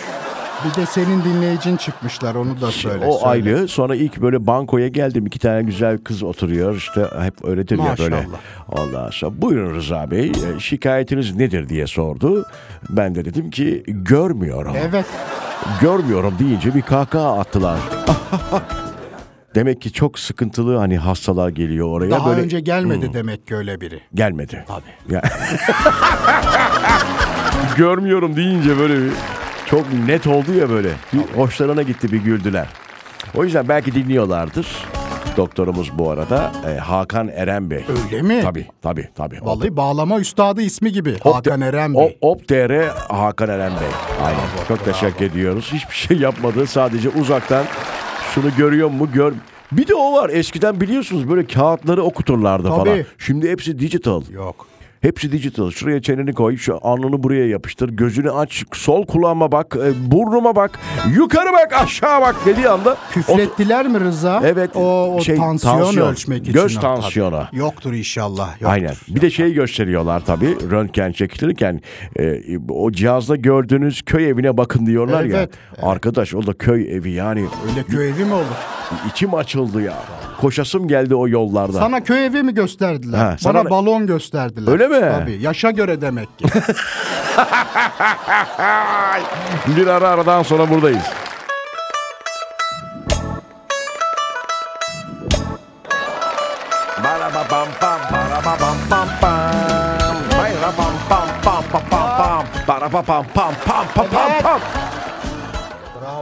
Bir 0.64 0.83
de 0.83 0.87
senin 0.87 1.25
dinleyicin 1.25 1.76
çıkmışlar 1.76 2.35
onu 2.35 2.61
da 2.61 2.71
söyle. 2.71 3.06
o 3.06 3.12
söyle. 3.12 3.26
ayrı. 3.26 3.68
Sonra 3.68 3.94
ilk 3.97 4.21
böyle 4.23 4.47
bankoya 4.47 4.88
geldim. 4.88 5.26
iki 5.26 5.38
tane 5.38 5.62
güzel 5.62 5.99
kız 5.99 6.23
oturuyor. 6.23 6.76
İşte 6.76 7.06
hep 7.23 7.44
öyledir 7.44 7.78
ya 7.78 7.94
böyle. 7.99 8.16
Maşallah. 8.16 8.38
Ondan 8.68 9.11
sonra 9.11 9.42
buyurun 9.42 9.75
Rıza 9.75 10.11
Bey 10.11 10.33
e, 10.56 10.61
şikayetiniz 10.61 11.37
nedir 11.37 11.68
diye 11.68 11.87
sordu. 11.87 12.47
Ben 12.90 13.14
de 13.14 13.25
dedim 13.25 13.50
ki 13.50 13.83
görmüyorum. 13.87 14.76
Evet. 14.88 15.06
Görmüyorum 15.80 16.35
deyince 16.38 16.75
bir 16.75 16.83
kahkaha 16.83 17.38
attılar. 17.40 17.78
Demek 19.54 19.80
ki 19.83 19.92
çok 19.92 20.18
sıkıntılı 20.18 20.76
hani 20.76 20.99
hastalar 20.99 21.49
geliyor 21.49 21.88
oraya. 21.88 22.11
Daha 22.11 22.28
böyle 22.30 22.40
önce 22.40 22.61
gelmedi 22.61 23.11
demek 23.14 23.47
ki 23.47 23.56
öyle 23.56 23.80
biri. 23.80 24.00
gelmedi. 24.14 24.64
Tabii. 24.68 25.14
Ya- 25.14 25.23
Görmüyorum 27.76 28.37
deyince 28.37 28.78
böyle 28.78 28.94
bir 28.94 29.11
çok 29.66 29.92
net 30.06 30.26
oldu 30.26 30.54
ya 30.54 30.71
böyle. 30.71 30.88
Bir 31.12 31.21
hoşlarına 31.37 31.83
gitti 31.83 32.12
bir 32.12 32.18
güldüler. 32.18 32.66
O 33.35 33.44
yüzden 33.44 33.68
belki 33.68 33.94
dinliyorlardır. 33.94 34.66
Doktorumuz 35.37 35.99
bu 35.99 36.11
arada 36.11 36.52
e, 36.68 36.78
Hakan 36.78 37.28
Eren 37.28 37.71
Bey. 37.71 37.85
Öyle 38.04 38.23
mi? 38.23 38.40
Tabii 38.42 38.66
tabii 38.83 39.09
tabii. 39.16 39.38
Vallahi 39.42 39.76
bağlama 39.76 40.18
üstadı 40.21 40.62
ismi 40.62 40.92
gibi. 40.92 41.11
Op- 41.11 41.35
Hakan 41.35 41.61
Eren 41.61 41.94
O- 41.94 42.00
Bey. 42.00 42.18
Op 42.21 42.49
TR 42.49 42.88
Hakan 43.09 43.49
Eren 43.49 43.73
Bey. 43.73 43.88
Aynen. 44.26 44.40
Çok 44.68 44.85
teşekkür 44.85 45.25
ediyoruz. 45.25 45.71
Hiçbir 45.73 45.94
şey 45.94 46.16
yapmadı. 46.18 46.66
Sadece 46.66 47.09
uzaktan 47.09 47.64
şunu 48.35 48.47
görüyor 48.59 48.90
mu 48.90 49.09
gör. 49.12 49.33
Bir 49.73 49.87
de 49.88 49.94
o 49.94 50.12
var. 50.12 50.30
Eskiden 50.30 50.80
biliyorsunuz 50.80 51.28
böyle 51.30 51.47
kağıtları 51.47 52.02
okuturlardı 52.02 52.68
falan. 52.68 52.85
Tabii. 52.85 53.06
Şimdi 53.18 53.50
hepsi 53.50 53.78
digital. 53.78 54.23
Yok. 54.30 54.66
Hepsi 55.04 55.32
digital. 55.32 55.70
Şuraya 55.70 56.02
çeneni 56.02 56.32
koy, 56.32 56.56
şu 56.56 56.78
alnını 56.82 57.23
buraya 57.23 57.46
yapıştır, 57.49 57.88
gözünü 57.88 58.30
aç, 58.30 58.64
sol 58.73 59.06
kulağıma 59.06 59.52
bak, 59.52 59.76
e, 59.76 60.11
burnuma 60.11 60.56
bak, 60.56 60.78
yukarı 61.16 61.52
bak, 61.52 61.73
aşağı 61.73 62.20
bak 62.20 62.37
dediği 62.46 62.68
anda 62.68 62.96
Küflettiler 63.11 63.88
mi 63.88 64.00
Rıza? 64.00 64.42
Evet, 64.44 64.70
O, 64.76 65.14
o 65.14 65.20
şey, 65.20 65.37
tansiyon, 65.37 65.78
tansiyon, 65.78 66.08
ölçmek 66.12 66.42
için. 66.42 66.52
göz 66.52 66.76
o 66.76 66.80
tansiyonu. 66.80 67.44
tabii. 67.50 67.58
Yoktur 67.58 67.92
inşallah. 67.92 68.50
Yoktur. 68.52 68.66
Aynen. 68.66 68.94
Bir 69.08 69.20
de 69.20 69.30
şey 69.30 69.52
gösteriyorlar 69.54 70.23
tabii 70.26 70.56
röntgen 70.70 71.12
çekilirken 71.12 71.80
e, 72.18 72.40
o 72.68 72.92
cihazda 72.92 73.37
gördüğünüz 73.37 74.02
köy 74.02 74.28
evine 74.28 74.56
bakın 74.56 74.87
diyorlar 74.87 75.25
ya. 75.25 75.38
Evet, 75.38 75.50
Arkadaş 75.82 76.34
o 76.34 76.46
da 76.46 76.52
köy 76.52 76.96
evi 76.96 77.11
yani 77.11 77.44
Öyle 77.70 77.82
köy 77.82 78.08
evi 78.11 78.25
mi 78.25 78.34
olur? 78.34 78.44
içim 79.11 79.34
açıldı 79.34 79.82
ya. 79.82 79.94
Koşasım 80.44 80.88
geldi 80.88 81.14
o 81.14 81.28
yollarda. 81.28 81.78
Sana 81.78 82.04
köy 82.04 82.26
evi 82.26 82.42
mi 82.42 82.54
gösterdiler? 82.54 83.18
Ha, 83.18 83.36
sana 83.40 83.58
Bana 83.58 83.70
balon 83.70 84.06
gösterdiler. 84.06 84.72
Öyle 84.72 84.88
mi? 84.88 85.00
Tabii. 85.00 85.38
Yaşa 85.42 85.70
göre 85.70 86.00
demek 86.00 86.38
ki. 86.38 86.44
Bir 89.76 89.86
ara 89.86 90.08
aradan 90.08 90.42
sonra 90.42 90.70
buradayız. 90.70 91.02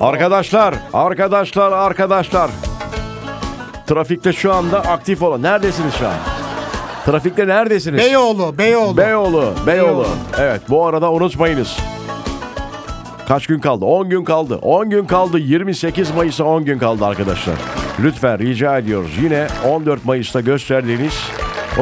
Arkadaşlar, 0.00 0.74
arkadaşlar, 0.92 1.72
arkadaşlar. 1.72 2.50
Trafikte 3.92 4.32
şu 4.32 4.52
anda 4.52 4.80
aktif 4.80 5.22
olan. 5.22 5.42
Neredesiniz 5.42 5.94
şu 5.94 6.06
an? 6.08 6.14
Trafikte 7.06 7.48
neredesiniz? 7.48 7.98
Beyoğlu, 7.98 8.58
Beyoğlu. 8.58 8.96
Beyoğlu, 8.96 9.52
Beyoğlu. 9.66 10.06
Evet 10.38 10.60
bu 10.68 10.86
arada 10.86 11.12
unutmayınız. 11.12 11.78
Kaç 13.28 13.46
gün 13.46 13.58
kaldı? 13.58 13.84
10 13.84 14.08
gün 14.08 14.24
kaldı. 14.24 14.56
10 14.62 14.90
gün 14.90 15.04
kaldı. 15.04 15.38
28 15.38 16.10
Mayıs'a 16.10 16.44
10 16.44 16.64
gün 16.64 16.78
kaldı 16.78 17.06
arkadaşlar. 17.06 17.54
Lütfen 18.02 18.38
rica 18.38 18.78
ediyoruz. 18.78 19.10
Yine 19.22 19.46
14 19.68 20.04
Mayıs'ta 20.04 20.40
gösterdiğiniz 20.40 21.14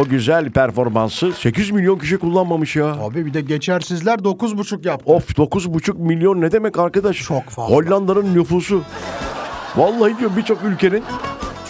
o 0.00 0.04
güzel 0.04 0.50
performansı 0.50 1.32
8 1.32 1.70
milyon 1.70 1.98
kişi 1.98 2.18
kullanmamış 2.18 2.76
ya. 2.76 2.86
Abi 2.86 3.26
bir 3.26 3.34
de 3.34 3.40
geçersizler 3.40 4.18
9,5 4.18 4.86
yaptı. 4.88 5.12
Of 5.12 5.30
9,5 5.38 5.98
milyon 5.98 6.40
ne 6.40 6.52
demek 6.52 6.78
arkadaş? 6.78 7.16
Çok 7.16 7.44
fazla. 7.44 7.74
Hollanda'nın 7.74 8.34
nüfusu. 8.34 8.82
Vallahi 9.76 10.18
diyor 10.18 10.30
birçok 10.36 10.64
ülkenin 10.64 11.02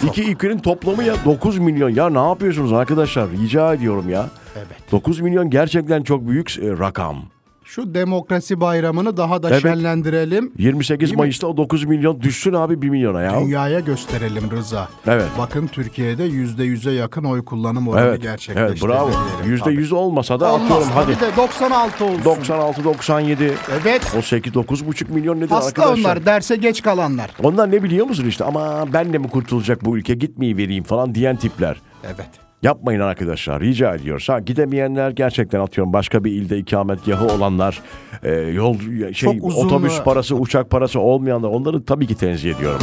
iki 0.07 0.31
ülkenin 0.31 0.57
toplamı 0.59 1.03
ya 1.03 1.15
9 1.25 1.57
milyon. 1.57 1.89
Ya 1.89 2.09
ne 2.09 2.27
yapıyorsunuz 2.27 2.73
arkadaşlar? 2.73 3.29
Rica 3.31 3.73
ediyorum 3.73 4.09
ya. 4.09 4.29
Evet. 4.55 4.91
9 4.91 5.19
milyon 5.19 5.49
gerçekten 5.49 6.03
çok 6.03 6.27
büyük 6.27 6.59
e, 6.59 6.69
rakam. 6.69 7.17
Şu 7.63 7.93
demokrasi 7.93 8.61
bayramını 8.61 9.17
daha 9.17 9.43
da 9.43 9.49
Evet. 9.49 9.61
şenlendirelim. 9.61 10.51
28 10.57 10.99
Değil 11.01 11.13
mi? 11.13 11.17
Mayıs'ta 11.17 11.47
o 11.47 11.57
9 11.57 11.83
milyon 11.85 12.21
düşsün 12.21 12.53
abi 12.53 12.81
1 12.81 12.89
milyona 12.89 13.21
ya. 13.21 13.39
Dünyaya 13.41 13.79
gösterelim 13.79 14.51
Rıza. 14.51 14.87
Evet. 15.07 15.25
Bakın 15.37 15.67
Türkiye'de 15.67 16.23
yüzde 16.23 16.63
yüze 16.63 16.91
yakın 16.91 17.23
oy 17.23 17.45
kullanım 17.45 17.87
oranı 17.87 18.05
Evet, 18.05 18.21
gerçekleştirdi. 18.21 18.71
evet 18.71 18.83
bravo. 18.83 19.09
diyelim. 19.09 19.51
Yüzde 19.51 19.63
Tabii. 19.63 19.75
yüz 19.75 19.91
olmasa 19.91 20.39
da 20.39 20.53
Olmaz 20.53 20.63
atıyorum 20.71 20.87
hadi. 20.95 21.11
de 21.19 21.35
96 21.37 22.05
olsun. 22.05 22.25
96 22.25 22.83
97 22.83 23.53
Evet. 23.81 24.01
o 24.17 24.21
8 24.21 24.53
9,5 24.53 25.11
milyon 25.11 25.37
nedir 25.37 25.49
Hasta 25.49 25.67
arkadaşlar? 25.81 25.99
onlar 25.99 26.25
derse 26.25 26.55
geç 26.55 26.81
kalanlar. 26.81 27.29
Onlar 27.43 27.71
ne 27.71 27.83
biliyor 27.83 28.05
musun 28.05 28.25
işte 28.27 28.43
ama 28.43 28.85
ben 28.93 29.13
de 29.13 29.17
mi 29.17 29.29
kurtulacak 29.29 29.85
bu 29.85 29.97
ülke 29.97 30.13
gitmeyi 30.13 30.57
vereyim 30.57 30.83
falan 30.83 31.15
diyen 31.15 31.35
tipler. 31.35 31.81
Evet. 32.05 32.29
Yapmayın 32.63 32.99
arkadaşlar 32.99 33.61
rica 33.61 33.95
ediyoruz. 33.95 34.29
Ha 34.29 34.39
gidemeyenler 34.39 35.11
gerçekten 35.11 35.59
atıyorum 35.59 35.93
başka 35.93 36.23
bir 36.23 36.31
ilde 36.31 36.57
ikametgahı 36.57 37.25
olanlar 37.25 37.81
e, 38.23 38.31
yol 38.35 38.77
şey 39.13 39.39
otobüs 39.43 40.01
parası 40.01 40.35
uçak 40.35 40.69
parası 40.69 40.99
olmayanlar 40.99 41.49
onları 41.49 41.85
tabii 41.85 42.07
ki 42.07 42.15
tenzih 42.15 42.55
ediyorum. 42.55 42.81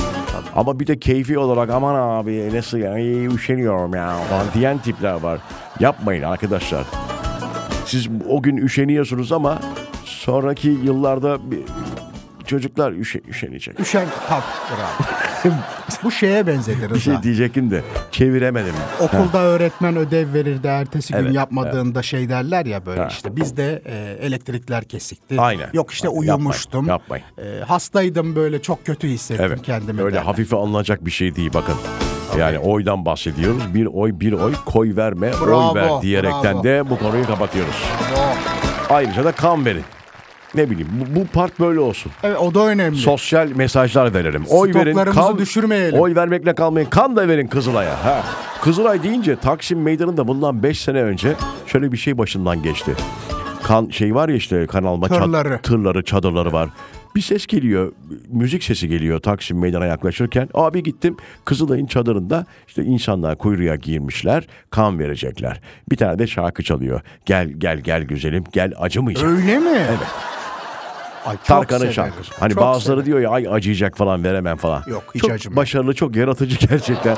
Ama 0.56 0.80
bir 0.80 0.86
de 0.86 0.98
keyfi 0.98 1.38
olarak 1.38 1.70
aman 1.70 1.94
abi 1.94 2.50
nasıl 2.54 2.78
ya 2.78 2.92
ay, 2.92 3.26
üşeniyorum 3.26 3.94
ya 3.94 4.16
falan 4.30 4.46
diyen 4.54 4.78
tipler 4.78 5.14
var. 5.14 5.40
Yapmayın 5.80 6.22
arkadaşlar. 6.22 6.84
Siz 7.86 8.08
o 8.28 8.42
gün 8.42 8.56
üşeniyorsunuz 8.56 9.32
ama 9.32 9.58
sonraki 10.04 10.68
yıllarda 10.68 11.50
bir, 11.50 11.60
çocuklar 12.46 12.92
üşe, 12.92 13.20
üşenecek. 13.28 13.80
Üşen 13.80 14.06
bravo. 14.30 15.27
Bu 16.04 16.10
şeye 16.10 16.46
benzedi 16.46 16.82
Rıza. 16.82 16.94
Bir 16.94 17.00
şey 17.00 17.22
diyecektim 17.22 17.70
de 17.70 17.82
çeviremedim. 18.12 18.74
Okulda 19.00 19.38
öğretmen 19.38 19.96
ödev 19.96 20.34
verirdi 20.34 20.66
ertesi 20.66 21.12
gün 21.12 21.20
Evet, 21.20 21.34
yapmadığında 21.34 22.02
şey 22.02 22.28
derler 22.28 22.66
ya 22.66 22.86
böyle 22.86 23.00
Ha. 23.00 23.08
işte 23.10 23.36
bizde 23.36 23.82
e, 23.86 24.26
elektrikler 24.26 24.84
kesikti. 24.84 25.40
Aynen. 25.40 25.68
Yok 25.72 25.92
işte 25.92 26.06
Yapmayın, 26.08 26.32
uyumuştum. 26.32 26.86
yapmayın. 26.86 27.24
E, 27.38 27.60
hastaydım 27.64 28.36
böyle 28.36 28.62
çok 28.62 28.86
kötü 28.86 29.08
hissettim 29.08 29.44
Evet. 29.48 29.62
kendimi. 29.62 30.02
Öyle 30.02 30.14
derler. 30.14 30.26
hafife 30.26 30.56
alınacak 30.56 31.06
bir 31.06 31.10
şey 31.10 31.36
değil 31.36 31.50
bakın. 31.54 31.74
Yani 32.38 32.58
oydan 32.58 33.04
bahsediyoruz. 33.04 33.74
Bir 33.74 33.86
oy 33.86 34.20
bir 34.20 34.32
oy 34.32 34.52
koy 34.66 34.96
verme 34.96 35.30
Bravo, 35.46 35.68
oy 35.70 35.74
ver 35.74 36.02
diyerekten 36.02 36.54
bravo. 36.54 36.64
de 36.64 36.90
bu 36.90 36.98
konuyu 36.98 37.26
kapatıyoruz. 37.26 37.82
Bravo. 38.12 38.30
Ayrıca 38.90 39.24
da 39.24 39.32
kan 39.32 39.64
verin. 39.64 39.84
Ne 40.54 40.70
bileyim 40.70 40.88
bu, 40.92 41.20
bu 41.20 41.26
part 41.26 41.60
böyle 41.60 41.80
olsun. 41.80 42.12
Evet 42.22 42.36
o 42.38 42.54
da 42.54 42.66
önemli. 42.66 42.96
Sosyal 42.96 43.48
mesajlar 43.48 44.14
verelim. 44.14 44.44
Oy 44.48 44.74
verin. 44.74 44.94
Kan, 44.96 45.38
düşürmeyelim. 45.38 46.00
Oy 46.00 46.14
vermekle 46.14 46.54
kalmayın. 46.54 46.88
Kan 46.90 47.16
da 47.16 47.28
verin 47.28 47.46
Kızılay'a. 47.46 48.04
Ha. 48.04 48.22
Kızılay 48.62 49.02
deyince 49.02 49.36
Taksim 49.36 49.82
Meydanı'nda 49.82 50.28
bundan 50.28 50.62
5 50.62 50.80
sene 50.80 51.02
önce 51.02 51.34
şöyle 51.66 51.92
bir 51.92 51.96
şey 51.96 52.18
başından 52.18 52.62
geçti. 52.62 52.94
Kan 53.62 53.88
şey 53.90 54.14
var 54.14 54.28
ya 54.28 54.36
işte 54.36 54.66
kanalma 54.66 55.06
çad- 55.06 55.24
Tırları. 55.24 55.58
tırları, 55.62 56.04
çadırları 56.04 56.52
var. 56.52 56.68
Bir 57.18 57.22
ses 57.22 57.46
geliyor, 57.46 57.92
müzik 58.28 58.64
sesi 58.64 58.88
geliyor 58.88 59.20
Taksim 59.20 59.58
Meydan'a 59.58 59.86
yaklaşırken. 59.86 60.48
Abi 60.54 60.82
gittim 60.82 61.16
Kızılay'ın 61.44 61.86
çadırında 61.86 62.46
işte 62.68 62.84
insanlar 62.84 63.38
kuyruğa 63.38 63.76
girmişler, 63.76 64.46
kan 64.70 64.98
verecekler. 64.98 65.60
Bir 65.90 65.96
tane 65.96 66.18
de 66.18 66.26
şarkı 66.26 66.62
çalıyor. 66.62 67.00
Gel 67.26 67.48
gel 67.48 67.78
gel 67.80 68.02
güzelim, 68.02 68.44
gel 68.52 68.72
acımayacak. 68.78 69.24
Öyle 69.30 69.58
mi? 69.58 69.68
Evet. 69.70 69.98
Ay, 71.26 71.36
çok 71.36 71.44
Tarkan'ın 71.46 71.78
severim. 71.78 71.94
şarkısı. 71.94 72.32
Hani 72.40 72.52
Çok 72.54 72.62
bazıları 72.62 72.82
severim. 73.00 73.06
diyor 73.06 73.20
ya 73.20 73.30
ay 73.30 73.46
acıyacak 73.50 73.96
falan 73.96 74.24
veremem 74.24 74.56
falan. 74.56 74.82
Yok, 74.86 75.04
hiç 75.14 75.22
çok 75.22 75.30
acımıyor. 75.30 75.56
başarılı, 75.56 75.94
çok 75.94 76.16
yaratıcı 76.16 76.66
gerçekten. 76.68 77.16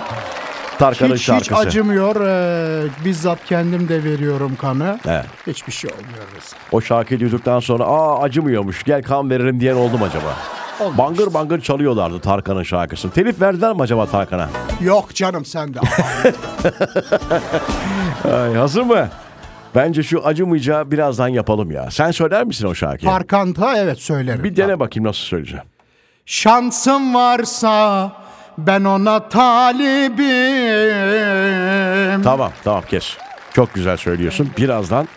Tarkan'ın 0.81 1.15
hiç, 1.15 1.23
şarkısı. 1.23 1.55
hiç 1.55 1.67
acımıyor. 1.67 2.17
Ee, 2.27 2.83
bizzat 3.05 3.45
kendim 3.45 3.89
de 3.89 4.05
veriyorum 4.05 4.57
kanı. 4.61 4.99
Evet. 5.07 5.25
Hiçbir 5.47 5.73
şey 5.73 5.91
olmuyor 5.91 6.25
Rıza. 6.37 6.57
O 6.73 6.81
şarkıyı 6.81 7.21
duyduktan 7.21 7.61
sonra 7.61 7.85
aa 7.85 8.23
acımıyormuş 8.23 8.85
gel 8.85 9.03
kan 9.03 9.31
veririm 9.31 9.61
diyen 9.61 9.75
oldu 9.75 9.99
mu 9.99 10.05
acaba? 10.05 10.37
Olmamış. 10.81 10.99
Bangır 10.99 11.35
bangır 11.35 11.61
çalıyorlardı 11.61 12.21
Tarkan'ın 12.21 12.63
şarkısını. 12.63 13.11
Telif 13.13 13.41
verdiler 13.41 13.73
mi 13.73 13.83
acaba 13.83 14.07
Tarkan'a? 14.07 14.49
Yok 14.81 15.15
canım 15.15 15.45
sen 15.45 15.75
de. 15.75 15.79
Ay, 18.35 18.55
hazır 18.55 18.83
mı? 18.83 19.09
Bence 19.75 20.03
şu 20.03 20.27
acımayacağı 20.27 20.91
birazdan 20.91 21.29
yapalım 21.29 21.71
ya. 21.71 21.91
Sen 21.91 22.11
söyler 22.11 22.45
misin 22.45 22.67
o 22.67 22.75
şarkıyı? 22.75 23.11
Parkanta 23.11 23.77
evet 23.77 23.99
söylerim. 23.99 24.45
Bir 24.45 24.57
dene 24.57 24.81
bakayım 24.81 25.09
nasıl 25.09 25.21
söyleyeceğim. 25.21 25.65
Şansım 26.27 27.15
varsa 27.15 28.13
ben 28.67 28.85
ona 28.85 29.29
talibim. 29.29 30.23
Tamam 32.23 32.53
tamam 32.65 32.83
kes. 32.89 33.17
Çok 33.55 33.75
güzel 33.75 33.97
söylüyorsun. 33.97 34.51
Birazdan 34.59 35.09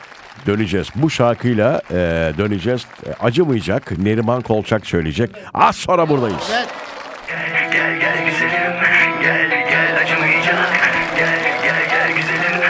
döneceğiz. 0.48 0.88
Bu 0.96 1.10
şarkıyla 1.10 1.82
e, 1.92 1.96
döneceğiz. 2.38 2.86
E, 3.06 3.14
acımayacak. 3.26 3.98
Neriman 3.98 4.42
Kolçak 4.42 4.86
söyleyecek. 4.86 5.32
Az 5.54 5.76
sonra 5.76 6.10
buradayız. 6.10 6.52
Gel 7.72 8.00
gel 8.00 8.26
güzelim 8.26 8.74
Gel 9.22 9.50
gel 9.70 10.02
acımayacak 10.04 10.70
Gel 11.18 11.40
gel 11.64 11.90
gel 11.90 12.08
güzelim 12.16 12.62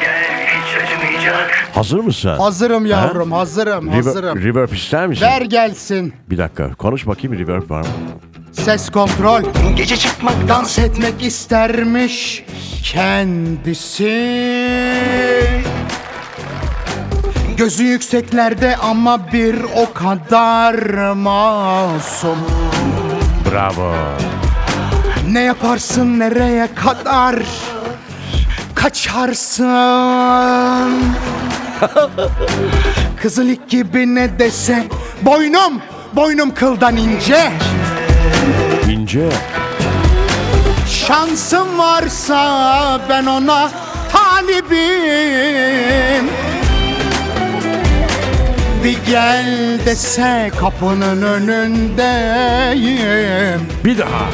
Gel 0.00 0.24
hiç 0.46 0.82
acımayacak 0.82 1.50
Hazır 1.74 1.98
mısın? 1.98 2.28
Hazırım 2.38 2.86
yavrum 2.86 3.32
hazırım 3.32 3.86
Rever- 3.88 3.92
hazırım. 3.94 4.42
reverb 4.42 4.72
ister 4.72 5.06
misin? 5.06 5.26
Ver 5.26 5.42
gelsin. 5.42 6.14
Bir 6.30 6.38
dakika. 6.38 6.74
Konuş 6.74 7.06
bakayım 7.06 7.38
reverb 7.38 7.70
var 7.70 7.80
mı? 7.80 7.86
Ses 8.52 8.90
kontrol. 8.90 9.42
Gece 9.76 9.96
çıkmak 9.96 10.48
Dans 10.48 10.78
etmek 10.78 11.22
istermiş 11.22 12.44
kendisi. 12.84 14.32
Gözü 17.56 17.84
yükseklerde 17.84 18.76
ama 18.76 19.32
bir 19.32 19.56
o 19.76 19.92
kadar 19.92 20.74
masum. 21.12 22.38
Bravo. 23.50 23.94
Ne 25.30 25.40
yaparsın 25.40 26.18
nereye 26.18 26.68
kadar 26.74 27.36
kaçarsın? 28.74 29.66
Kızılik 33.22 33.68
gibi 33.68 34.14
ne 34.14 34.38
dese 34.38 34.84
boynum, 35.22 35.80
boynum 36.12 36.54
kıldan 36.54 36.96
ince. 36.96 37.52
İnce. 38.92 39.28
Şansım 40.88 41.78
varsa 41.78 43.00
ben 43.08 43.26
ona 43.26 43.70
talibim 44.12 44.70
Bir 48.84 48.96
gel 49.06 49.78
dese 49.86 50.50
kapının 50.60 51.22
önündeyim 51.22 52.00
Bir 53.84 53.98
daha. 53.98 54.28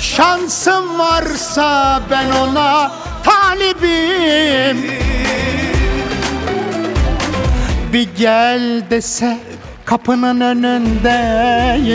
Şansım 0.00 0.98
varsa 0.98 2.00
ben 2.10 2.30
ona 2.30 2.92
talibim 3.24 4.90
Bir 7.92 8.08
gel 8.18 8.82
dese 8.90 9.51
kapının 9.84 10.40
önündeyim. 10.40 11.92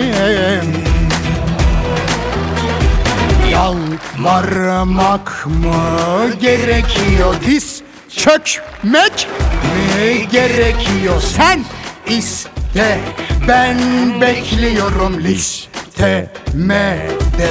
Yalvarmak 3.52 5.46
mı 5.46 6.30
gerekiyor? 6.42 7.36
Diz 7.46 7.82
çökmek 8.18 9.28
mi 9.64 10.28
gerekiyor? 10.32 11.22
Sen 11.22 11.64
iste 12.08 13.00
ben 13.48 13.78
bekliyorum. 14.22 15.20
Listeme 15.24 17.08
de 17.38 17.50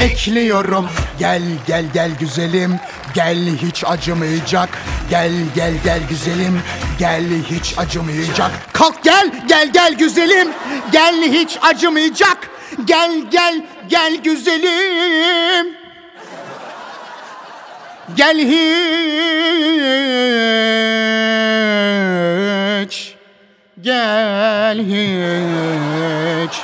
ekliyorum. 0.00 0.86
Gel 1.18 1.42
gel 1.66 1.84
gel 1.94 2.10
güzelim 2.20 2.80
gel 3.14 3.56
hiç 3.56 3.84
acımayacak. 3.86 4.68
Gel 5.10 5.32
gel 5.54 5.74
gel 5.84 6.00
güzelim. 6.08 6.62
Gel 6.98 7.24
hiç 7.50 7.78
acımayacak. 7.78 8.50
Kalk 8.72 9.02
gel 9.04 9.30
gel 9.48 9.72
gel 9.72 9.94
güzelim. 9.94 10.48
Gel 10.92 11.22
hiç 11.22 11.58
acımayacak. 11.62 12.50
Gel 12.84 13.12
gel 13.30 13.64
gel 13.88 14.16
güzelim. 14.16 15.66
Gel 18.16 18.38
hiç 18.38 18.50
Gel 23.80 24.78
hiç 24.78 26.54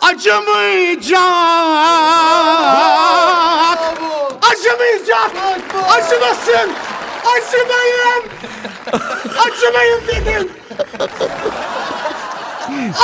Acımayacak 0.00 1.20
Acımayacak 4.60 5.30
Acımasın 5.90 6.70
Acımayın 7.24 8.24
Acımayın 9.38 10.00
dedim 10.08 10.50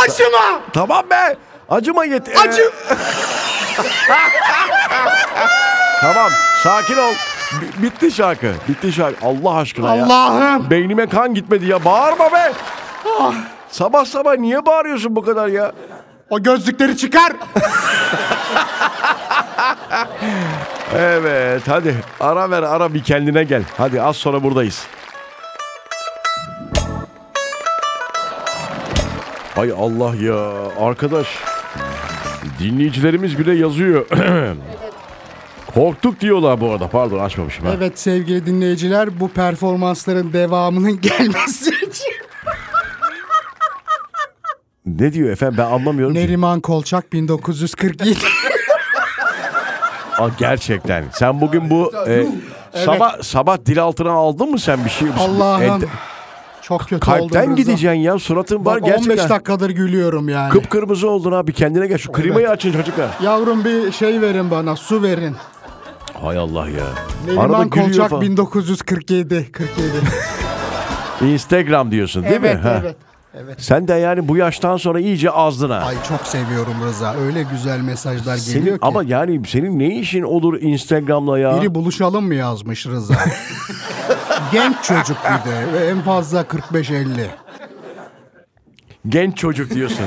Acıma 0.05 0.61
Tamam 0.73 1.11
be. 1.11 1.37
Acıma 1.71 2.05
yet. 2.05 2.29
Ee, 2.29 2.39
Acı 2.39 2.71
Tamam. 6.01 6.31
Sakin 6.63 6.97
ol. 6.97 7.13
B- 7.53 7.83
bitti 7.83 8.11
şarkı. 8.11 8.53
Bitti 8.69 8.93
şarkı. 8.93 9.27
Allah 9.27 9.57
aşkına 9.57 9.95
ya. 9.95 10.05
Allah'ım 10.05 10.71
Beynime 10.71 11.09
kan 11.09 11.35
gitmedi 11.35 11.67
ya. 11.67 11.85
Bağırma 11.85 12.33
be. 12.33 12.53
Sabah 13.71 14.05
sabah 14.05 14.37
niye 14.37 14.67
bağırıyorsun 14.67 15.17
bu 15.17 15.23
kadar 15.25 15.49
ya? 15.49 15.73
O 16.31 16.43
gözlükleri 16.43 16.97
çıkar 16.97 17.33
Evet 20.99 21.63
hadi 21.69 21.95
ara 22.21 22.51
ver 22.51 22.63
ara 22.63 22.95
bir 22.95 23.03
kendine 23.03 23.45
gel. 23.45 23.63
Hadi 23.77 24.03
az 24.03 24.17
sonra 24.17 24.43
buradayız. 24.43 24.87
Ay 29.57 29.73
Allah 29.79 30.15
ya 30.17 30.37
arkadaş. 30.81 31.27
Dinleyicilerimiz 32.59 33.39
bile 33.39 33.55
yazıyor. 33.55 34.07
Korktuk 35.75 36.21
diyorlar 36.21 36.61
bu 36.61 36.71
arada. 36.71 36.89
Pardon 36.89 37.19
açmamışım. 37.19 37.67
Ha. 37.67 37.73
Evet 37.77 37.99
sevgili 37.99 38.47
dinleyiciler 38.47 39.21
bu 39.21 39.29
performansların 39.29 40.33
devamının 40.33 41.01
gelmesi 41.01 41.71
için 41.71 42.13
Ne 44.87 45.13
diyor 45.13 45.31
efendim 45.31 45.59
ben 45.59 45.65
anlamıyorum. 45.73 46.15
ki. 46.15 46.21
Neriman 46.21 46.61
Kolçak 46.61 47.13
1947 47.13 48.05
Aa, 50.19 50.29
gerçekten. 50.39 51.05
Sen 51.13 51.41
bugün 51.41 51.71
bu 51.71 51.93
e, 52.09 52.27
sabah 52.85 53.23
sabah 53.23 53.57
dil 53.67 53.83
altına 53.83 54.13
aldın 54.13 54.51
mı 54.51 54.59
sen 54.59 54.85
bir 54.85 54.91
şey? 54.91 55.09
Allah'ım 55.21 55.63
Ente- 55.63 55.87
çok 56.63 56.81
kötü 56.81 56.95
oldum 56.95 57.01
Kalpten 57.29 57.43
Rıza. 57.47 57.53
gideceksin 57.55 57.99
ya. 58.01 58.19
Suratın 58.19 58.65
var 58.65 58.83
Bak 58.83 58.89
15 58.89 59.07
gerçekten. 59.07 59.29
dakikadır 59.29 59.71
gülüyorum 59.71 60.29
yani. 60.29 60.51
Kıpkırmızı 60.53 61.09
oldun 61.11 61.33
abi 61.33 61.53
kendine 61.53 61.87
gel. 61.87 61.99
Şu 61.99 62.13
klimayı 62.13 62.51
açın 62.51 62.73
çocuklar. 62.73 63.09
Yavrum 63.23 63.65
bir 63.65 63.93
şey 63.93 64.21
verin 64.21 64.51
bana 64.51 64.77
su 64.77 65.03
verin. 65.03 65.37
Hay 66.23 66.39
Allah 66.39 66.69
ya. 66.69 66.85
Neriman 67.27 67.45
Arada 67.45 67.71
Kolçak 67.71 68.11
falan. 68.11 68.23
1947 68.23 69.53
47. 69.53 69.91
Instagram 71.33 71.91
diyorsun 71.91 72.23
değil 72.23 72.35
evet 72.41 72.55
mi? 72.55 72.61
Ha. 72.71 72.79
evet. 72.83 72.97
Evet. 73.35 73.63
Sen 73.63 73.89
de 73.89 73.95
yani 73.95 74.29
bu 74.29 74.37
yaştan 74.37 74.77
sonra 74.77 75.01
iyice 75.01 75.31
azdın 75.31 75.71
ha. 75.71 75.77
Ay 75.77 75.97
çok 76.09 76.27
seviyorum 76.27 76.75
Rıza. 76.87 77.15
Öyle 77.15 77.43
güzel 77.43 77.81
mesajlar 77.81 78.37
Senin, 78.37 78.59
geliyor 78.59 78.79
ki. 78.79 78.87
ama 78.87 79.03
yani 79.03 79.43
senin 79.47 79.79
ne 79.79 79.99
işin 79.99 80.23
olur 80.23 80.61
Instagram'la 80.61 81.39
ya? 81.39 81.61
Biri 81.61 81.75
buluşalım 81.75 82.27
mı 82.27 82.35
yazmış 82.35 82.87
Rıza. 82.87 83.15
Genç 84.53 84.77
çocuk 84.83 85.17
bir 85.25 85.51
de. 85.51 85.89
En 85.91 86.01
fazla 86.01 86.43
45-50. 86.43 87.07
Genç 89.09 89.37
çocuk 89.37 89.71
diyorsun. 89.71 90.07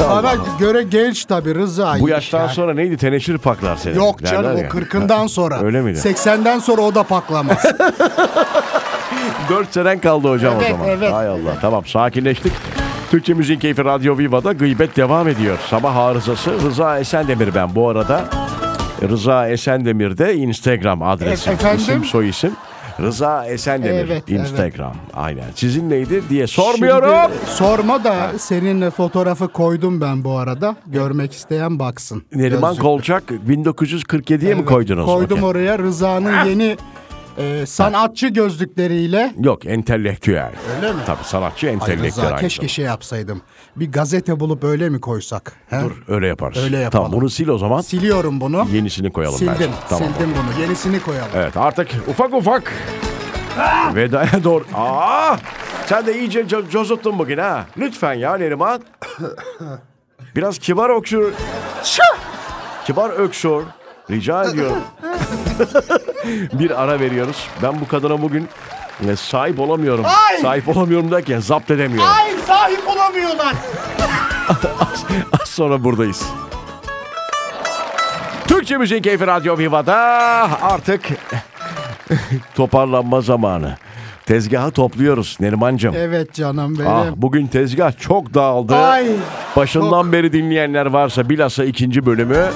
Bana 0.00 0.32
göre 0.58 0.82
genç 0.82 1.24
tabii 1.24 1.54
Rıza. 1.54 1.96
bu 2.00 2.08
yaştan 2.08 2.38
Yani. 2.40 2.50
sonra 2.50 2.74
neydi? 2.74 2.96
Teneşir 2.96 3.38
paklar 3.38 3.76
seni. 3.76 3.96
Yok 3.96 4.18
canım 4.22 4.44
derler 4.44 4.54
o 4.54 4.58
ya. 4.58 4.68
40'ından 4.68 5.28
sonra. 5.28 5.60
Öyle 5.62 5.80
miydi? 5.80 5.98
80'den 5.98 6.58
sonra 6.58 6.82
o 6.82 6.94
da 6.94 7.02
paklamaz. 7.02 7.64
4 9.48 9.72
senen 9.74 9.98
kaldı 10.00 10.28
hocam 10.30 10.54
Evet, 10.56 10.70
o 10.70 10.72
zaman. 10.76 10.88
evet. 10.88 11.12
Hay 11.12 11.28
Allah 11.28 11.56
tamam 11.60 11.86
sakinleştik. 11.86 12.52
Türkçe 13.10 13.34
Müziğin 13.34 13.58
Keyfi 13.60 13.84
Radyo 13.84 14.18
Viva'da 14.18 14.52
gıybet 14.52 14.96
devam 14.96 15.28
ediyor. 15.28 15.58
Sabah 15.70 15.96
arızası 15.96 16.50
Rıza 16.62 16.98
Esendemir 16.98 17.54
ben 17.54 17.74
bu 17.74 17.88
arada. 17.88 18.24
Rıza 19.08 19.48
Esendemir 19.48 20.18
de 20.18 20.34
Instagram 20.36 21.02
adresi. 21.02 21.50
E- 21.50 21.52
efendim? 21.52 21.78
İsim 21.80 22.04
soy 22.04 22.28
isim. 22.28 22.52
Rıza 23.00 23.46
Esendemir 23.46 23.94
Evet, 23.98 24.10
evet. 24.10 24.40
Instagram. 24.40 24.94
Aynen. 25.14 25.44
Sizin 25.54 25.90
neydi 25.90 26.22
diye 26.28 26.46
sormuyorum. 26.46 27.32
Şimdi 27.32 27.50
sorma 27.56 28.04
da 28.04 28.16
senin 28.38 28.90
fotoğrafı 28.90 29.48
koydum 29.48 30.00
ben 30.00 30.24
bu 30.24 30.38
arada. 30.38 30.76
Görmek 30.86 31.32
isteyen 31.32 31.78
baksın. 31.78 32.22
Neriman 32.34 32.70
Gözlük. 32.70 32.82
Kolçak 32.82 33.22
1947'ye 33.48 34.54
mi 34.54 34.60
Evet, 34.60 34.68
koydunuz? 34.68 35.06
Koydum 35.06 35.38
Okey. 35.38 35.50
oraya 35.50 35.78
Rıza'nın 35.78 36.44
yeni 36.44 36.76
e, 37.38 37.66
sanatçı 37.66 38.28
gözlükleriyle. 38.28 39.34
Yok 39.38 39.66
entelektüel. 39.66 40.52
Öyle 40.76 40.92
mi? 40.92 40.98
Tabii 41.06 41.24
sanatçı 41.24 41.66
Ay 41.66 41.72
entelektüel. 41.72 42.08
Rıza 42.08 42.22
aynı 42.22 42.40
keşke 42.40 42.68
şey 42.68 42.84
yapsaydım. 42.84 43.42
Bir 43.76 43.92
gazete 43.92 44.40
bulup 44.40 44.64
öyle 44.64 44.88
mi 44.88 45.00
koysak? 45.00 45.52
he? 45.70 45.80
Dur 45.80 45.92
öyle 46.08 46.26
yaparız. 46.26 46.58
Öyle 46.64 46.78
yapalım. 46.78 47.04
Tamam 47.04 47.20
bunu 47.20 47.30
sil 47.36 47.48
o 47.48 47.58
zaman. 47.58 47.80
Siliyorum 47.80 48.40
bunu. 48.40 48.66
Yenisini 48.72 49.12
koyalım 49.12 49.38
Sildim. 49.38 49.54
bence. 49.54 49.68
Tamam. 49.88 50.08
Sildim 50.08 50.30
bunu. 50.34 50.62
Yenisini 50.62 51.00
koyalım. 51.02 51.28
Evet 51.34 51.56
artık 51.56 51.88
ufak 52.08 52.34
ufak 52.34 52.72
vedaya 53.94 54.44
doğru. 54.44 54.64
Aa! 54.74 55.36
Sen 55.86 56.06
de 56.06 56.18
iyice 56.20 56.40
co- 56.40 56.70
cozuttun 56.70 57.18
bugün 57.18 57.38
ha. 57.38 57.66
Lütfen 57.78 58.14
ya 58.14 58.36
Neriman. 58.36 58.80
Biraz 60.36 60.58
kibar 60.58 60.98
öksür. 60.98 61.32
kibar 62.86 63.10
öksür. 63.10 63.62
Rica 64.10 64.44
ediyorum. 64.44 64.82
bir 66.52 66.82
ara 66.82 67.00
veriyoruz. 67.00 67.48
Ben 67.62 67.80
bu 67.80 67.88
kadına 67.88 68.22
bugün 68.22 68.48
e, 69.08 69.16
sahip 69.16 69.60
olamıyorum. 69.60 70.04
Ay! 70.04 70.38
Sahip 70.42 70.68
olamıyorum 70.76 71.10
derken 71.10 71.40
zapt 71.40 71.70
edemiyorum. 71.70 72.10
Ay 72.16 72.30
sahip 72.46 72.83
olamıyorlar. 73.14 73.54
Az 75.42 75.48
sonra 75.48 75.84
buradayız. 75.84 76.22
Türkçe 78.48 78.76
Müzik 78.78 79.04
Keyfi 79.04 79.26
Radyo 79.26 79.58
Viva'da 79.58 79.96
artık 80.62 81.02
toparlanma 82.54 83.20
zamanı. 83.20 83.76
Tezgahı 84.26 84.70
topluyoruz 84.70 85.36
Nerimancığım. 85.40 85.94
Evet 85.98 86.32
canım 86.34 86.78
benim. 86.78 86.90
Ah, 86.90 87.04
bugün 87.16 87.46
tezgah 87.46 87.98
çok 87.98 88.34
dağıldı. 88.34 88.74
Ay, 88.76 89.06
Başından 89.56 90.12
beri 90.12 90.32
dinleyenler 90.32 90.86
varsa 90.86 91.28
bilhassa 91.28 91.64
ikinci 91.64 92.06
bölümü. 92.06 92.46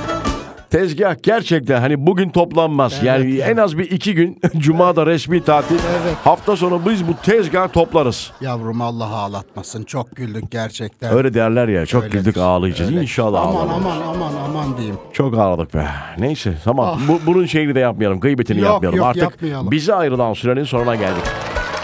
Tezgah 0.71 1.15
gerçekten 1.23 1.81
hani 1.81 2.07
bugün 2.07 2.29
toplanmaz. 2.31 3.03
yani 3.03 3.35
ya. 3.35 3.47
en 3.47 3.57
az 3.57 3.79
bir 3.79 3.91
iki 3.91 4.15
gün 4.15 4.41
Cuma'da 4.59 5.07
resmi 5.07 5.45
tatil. 5.45 5.75
Evet. 5.75 6.15
Hafta 6.25 6.57
sonu 6.57 6.81
biz 6.91 7.09
bu 7.09 7.13
tezgahı 7.23 7.69
toplarız. 7.69 8.31
Yavrum 8.41 8.81
Allah 8.83 9.09
ağlatmasın. 9.09 9.85
Çok 9.85 10.17
güldük 10.17 10.51
gerçekten. 10.51 11.15
Öyle 11.15 11.35
derler 11.35 11.69
ya 11.69 11.87
çok 11.87 12.03
Öyledir. 12.03 12.19
güldük 12.19 12.37
ağlayacağız. 12.37 12.91
Öyle. 12.91 13.03
İnşallah 13.03 13.43
Aman 13.47 13.55
ağlamayız. 13.55 13.85
aman 14.07 14.17
aman 14.17 14.33
aman 14.45 14.77
diyeyim. 14.77 14.97
Çok 15.13 15.39
ağladık 15.39 15.75
be. 15.75 15.87
Neyse 16.19 16.55
tamam. 16.65 17.01
Bu, 17.09 17.21
bunun 17.27 17.47
şeyini 17.47 17.75
de 17.75 17.81
yapmayalım. 17.81 18.21
Gıybetini 18.21 18.59
Ah. 18.59 18.63
Yok, 18.63 18.73
yapmayalım. 18.73 18.99
yok, 18.99 19.07
Artık 19.07 19.23
yapmayalım. 19.23 19.71
bize 19.71 19.95
ayrılan 19.95 20.33
sürenin 20.33 20.65
sonuna 20.65 20.95
geldik. 20.95 21.23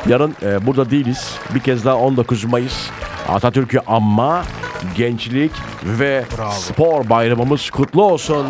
Yarın 0.08 0.34
e, 0.42 0.66
burada 0.66 0.90
değiliz. 0.90 1.34
Bir 1.54 1.60
kez 1.60 1.84
daha 1.84 1.96
19 1.96 2.44
Mayıs 2.44 2.90
Atatürk'ü 3.28 3.78
anma, 3.86 4.42
gençlik 4.96 5.52
ve 5.84 6.24
Bravo. 6.38 6.50
spor 6.50 7.08
bayramımız 7.10 7.70
kutlu 7.70 8.02
olsun. 8.04 8.46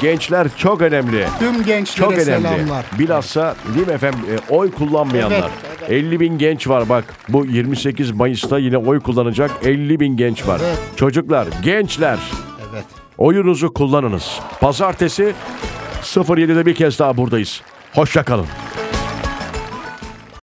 Gençler 0.00 0.48
çok 0.56 0.82
önemli. 0.82 1.26
Tüm 1.38 1.64
gençlere 1.64 2.06
Çok 2.08 2.12
önemli. 2.12 2.48
selamlar. 2.48 2.84
Bilhassa 2.98 3.56
değil 3.74 3.86
mi 3.86 3.92
efendim 3.92 4.20
e, 4.30 4.52
oy 4.54 4.70
kullanmayanlar. 4.70 5.50
Evet, 5.80 5.90
50 5.90 6.20
bin 6.20 6.38
genç 6.38 6.68
var 6.68 6.88
bak. 6.88 7.04
Bu 7.28 7.46
28 7.46 8.10
Mayıs'ta 8.10 8.58
yine 8.58 8.76
oy 8.78 9.00
kullanacak 9.00 9.50
50 9.64 10.00
bin 10.00 10.16
genç 10.16 10.46
var. 10.46 10.60
Evet. 10.64 10.78
Çocuklar, 10.96 11.48
gençler 11.62 12.18
Evet. 12.72 12.84
Oyunuzu 13.18 13.74
kullanınız. 13.74 14.40
Pazartesi 14.60 15.32
07'de 16.02 16.66
bir 16.66 16.74
kez 16.74 16.98
daha 16.98 17.16
buradayız. 17.16 17.60
Hoşça 17.94 18.22
kalın. 18.22 18.46